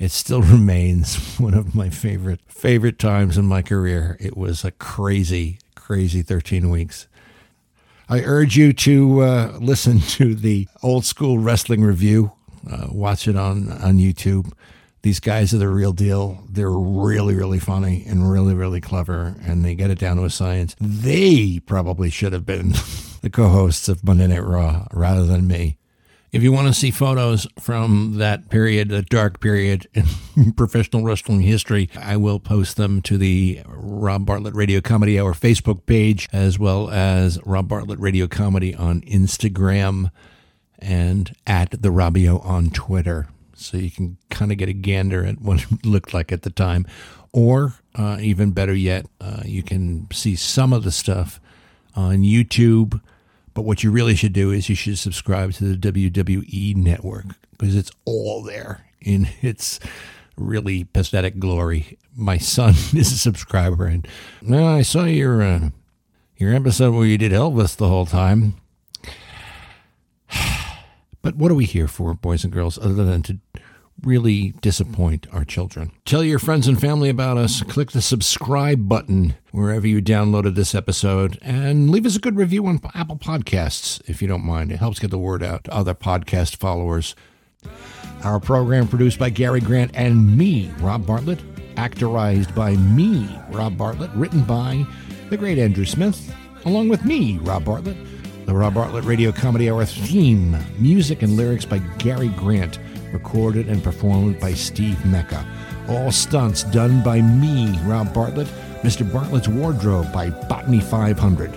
it 0.00 0.10
still 0.10 0.42
remains 0.56 1.38
one 1.38 1.54
of 1.54 1.76
my 1.76 1.90
favorite, 1.90 2.40
favorite 2.48 2.98
times 2.98 3.38
in 3.38 3.46
my 3.46 3.62
career. 3.62 4.16
It 4.18 4.36
was 4.36 4.64
a 4.64 4.72
crazy, 4.72 5.60
crazy 5.76 6.22
13 6.22 6.68
weeks. 6.68 7.06
I 8.08 8.20
urge 8.24 8.56
you 8.56 8.72
to 8.72 9.20
uh, 9.20 9.58
listen 9.60 10.00
to 10.18 10.34
the 10.34 10.66
old 10.82 11.04
school 11.04 11.38
wrestling 11.38 11.84
review. 11.84 12.32
Uh, 12.68 12.88
watch 12.90 13.28
it 13.28 13.36
on, 13.36 13.70
on 13.70 13.98
YouTube. 13.98 14.50
These 15.04 15.20
guys 15.20 15.52
are 15.52 15.58
the 15.58 15.68
real 15.68 15.92
deal. 15.92 16.42
They're 16.48 16.70
really, 16.70 17.34
really 17.34 17.58
funny 17.58 18.06
and 18.08 18.30
really, 18.30 18.54
really 18.54 18.80
clever, 18.80 19.36
and 19.44 19.62
they 19.62 19.74
get 19.74 19.90
it 19.90 19.98
down 19.98 20.16
to 20.16 20.24
a 20.24 20.30
science. 20.30 20.74
They 20.80 21.60
probably 21.66 22.08
should 22.08 22.32
have 22.32 22.46
been 22.46 22.70
the 23.20 23.28
co 23.30 23.50
hosts 23.50 23.86
of 23.90 24.02
Monday 24.02 24.28
Night 24.28 24.42
Raw 24.42 24.86
rather 24.94 25.26
than 25.26 25.46
me. 25.46 25.76
If 26.32 26.42
you 26.42 26.52
want 26.52 26.68
to 26.68 26.72
see 26.72 26.90
photos 26.90 27.46
from 27.60 28.14
that 28.16 28.48
period, 28.48 28.88
the 28.88 29.02
dark 29.02 29.40
period 29.40 29.86
in 29.92 30.52
professional 30.56 31.04
wrestling 31.04 31.42
history, 31.42 31.90
I 31.94 32.16
will 32.16 32.40
post 32.40 32.78
them 32.78 33.02
to 33.02 33.18
the 33.18 33.60
Rob 33.66 34.24
Bartlett 34.24 34.54
Radio 34.54 34.80
Comedy 34.80 35.20
Hour 35.20 35.34
Facebook 35.34 35.84
page, 35.84 36.30
as 36.32 36.58
well 36.58 36.88
as 36.88 37.38
Rob 37.44 37.68
Bartlett 37.68 38.00
Radio 38.00 38.26
Comedy 38.26 38.74
on 38.74 39.02
Instagram 39.02 40.10
and 40.78 41.36
at 41.46 41.72
the 41.72 41.90
Robio 41.90 42.42
on 42.42 42.70
Twitter. 42.70 43.28
So 43.64 43.76
you 43.76 43.90
can 43.90 44.16
kind 44.30 44.52
of 44.52 44.58
get 44.58 44.68
a 44.68 44.72
gander 44.72 45.24
at 45.24 45.40
what 45.40 45.62
it 45.62 45.84
looked 45.86 46.14
like 46.14 46.32
at 46.32 46.42
the 46.42 46.50
time. 46.50 46.86
Or 47.32 47.74
uh, 47.96 48.18
even 48.20 48.52
better 48.52 48.74
yet, 48.74 49.06
uh, 49.20 49.42
you 49.44 49.62
can 49.62 50.06
see 50.12 50.36
some 50.36 50.72
of 50.72 50.84
the 50.84 50.92
stuff 50.92 51.40
on 51.96 52.18
YouTube. 52.18 53.00
But 53.54 53.62
what 53.62 53.82
you 53.82 53.90
really 53.90 54.14
should 54.14 54.32
do 54.32 54.50
is 54.50 54.68
you 54.68 54.74
should 54.74 54.98
subscribe 54.98 55.52
to 55.54 55.76
the 55.76 55.92
WWE 55.92 56.76
network 56.76 57.26
because 57.52 57.76
it's 57.76 57.90
all 58.04 58.42
there 58.42 58.86
in 59.00 59.28
its 59.42 59.80
really 60.36 60.84
pathetic 60.84 61.38
glory. 61.38 61.98
My 62.16 62.38
son 62.38 62.70
is 62.94 63.12
a 63.12 63.18
subscriber, 63.18 63.86
and 63.86 64.06
well, 64.42 64.66
I 64.66 64.82
saw 64.82 65.04
your 65.04 65.42
uh, 65.42 65.70
your 66.36 66.54
episode 66.54 66.94
where 66.94 67.06
you 67.06 67.18
did 67.18 67.32
Elvis 67.32 67.76
the 67.76 67.88
whole 67.88 68.06
time. 68.06 68.54
But 71.22 71.36
what 71.36 71.50
are 71.50 71.54
we 71.54 71.64
here 71.64 71.88
for, 71.88 72.12
boys 72.12 72.44
and 72.44 72.52
girls, 72.52 72.76
other 72.76 73.02
than 73.02 73.22
to 73.22 73.38
really 74.02 74.54
disappoint 74.60 75.26
our 75.32 75.44
children? 75.44 75.92
Tell 76.04 76.22
your 76.22 76.38
friends 76.38 76.66
and 76.66 76.80
family 76.80 77.08
about 77.08 77.36
us. 77.36 77.62
Click 77.62 77.92
the 77.92 78.02
subscribe 78.02 78.88
button 78.88 79.34
wherever 79.52 79.86
you 79.86 80.02
downloaded 80.02 80.54
this 80.54 80.74
episode 80.74 81.38
and 81.42 81.90
leave 81.90 82.06
us 82.06 82.16
a 82.16 82.20
good 82.20 82.36
review 82.36 82.66
on 82.66 82.80
Apple 82.94 83.16
Podcasts 83.16 84.02
if 84.08 84.20
you 84.20 84.28
don't 84.28 84.44
mind. 84.44 84.72
It 84.72 84.78
helps 84.78 84.98
get 84.98 85.10
the 85.10 85.18
word 85.18 85.42
out 85.42 85.64
to 85.64 85.74
other 85.74 85.94
podcast 85.94 86.56
followers. 86.56 87.14
Our 88.22 88.40
program 88.40 88.88
produced 88.88 89.18
by 89.18 89.30
Gary 89.30 89.60
Grant 89.60 89.90
and 89.94 90.36
me, 90.36 90.70
Rob 90.78 91.06
Bartlett. 91.06 91.40
Actorized 91.76 92.54
by 92.54 92.76
me, 92.76 93.28
Rob 93.50 93.76
Bartlett. 93.76 94.10
Written 94.14 94.42
by 94.42 94.86
the 95.28 95.36
great 95.36 95.58
Andrew 95.58 95.84
Smith, 95.84 96.34
along 96.64 96.88
with 96.88 97.04
me, 97.04 97.38
Rob 97.38 97.64
Bartlett. 97.64 97.96
The 98.46 98.54
Rob 98.54 98.74
Bartlett 98.74 99.04
Radio 99.04 99.32
Comedy 99.32 99.70
Hour 99.70 99.86
theme, 99.86 100.56
music 100.78 101.22
and 101.22 101.34
lyrics 101.34 101.64
by 101.64 101.78
Gary 101.98 102.28
Grant, 102.28 102.78
recorded 103.14 103.68
and 103.68 103.82
performed 103.82 104.38
by 104.38 104.52
Steve 104.52 105.02
Mecca. 105.06 105.46
All 105.88 106.12
stunts 106.12 106.64
done 106.64 107.02
by 107.02 107.22
me, 107.22 107.78
Rob 107.84 108.12
Bartlett. 108.12 108.48
Mr. 108.82 109.10
Bartlett's 109.10 109.48
Wardrobe 109.48 110.12
by 110.12 110.28
Botany 110.28 110.80
500. 110.80 111.50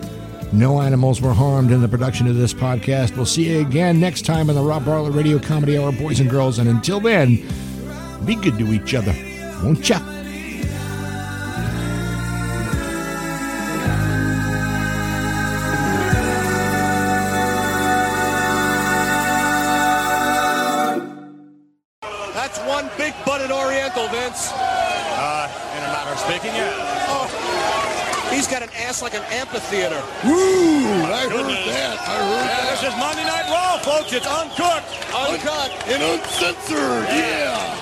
No 0.53 0.79
animals 0.81 1.19
were 1.21 1.33
harmed 1.33 1.71
in 1.71 1.81
the 1.81 1.89
production 1.89 2.25
of 2.27 2.37
this 2.37 2.53
podcast. 2.53 3.17
We'll 3.17 3.25
see 3.25 3.49
you 3.49 3.59
again 3.59 3.99
next 3.99 4.25
time 4.25 4.49
on 4.49 4.55
the 4.55 4.63
Rob 4.63 4.85
Bartlett 4.85 5.13
Radio 5.13 5.37
Comedy 5.37 5.77
Hour, 5.77 5.91
boys 5.91 6.21
and 6.21 6.29
girls. 6.29 6.59
And 6.59 6.69
until 6.69 7.01
then, 7.01 7.45
be 8.23 8.35
good 8.35 8.57
to 8.59 8.71
each 8.71 8.93
other, 8.93 9.13
won't 9.61 9.89
ya? 9.89 9.99
Amphitheater. 29.83 30.03
Ooh, 30.27 31.03
I 31.05 31.27
heard 31.29 31.45
that. 31.45 31.97
I 31.99 32.17
heard 32.17 32.45
Yeah, 32.45 32.47
that. 32.47 32.69
this 32.71 32.83
is 32.89 32.95
Monday 32.97 33.23
Night 33.25 33.47
Raw, 33.49 33.77
folks. 33.79 34.11
It's 34.13 34.25
uncooked. 34.25 34.89
Uncut. 35.13 35.71
And 35.87 36.01
uncensored, 36.03 37.07
yeah. 37.09 37.76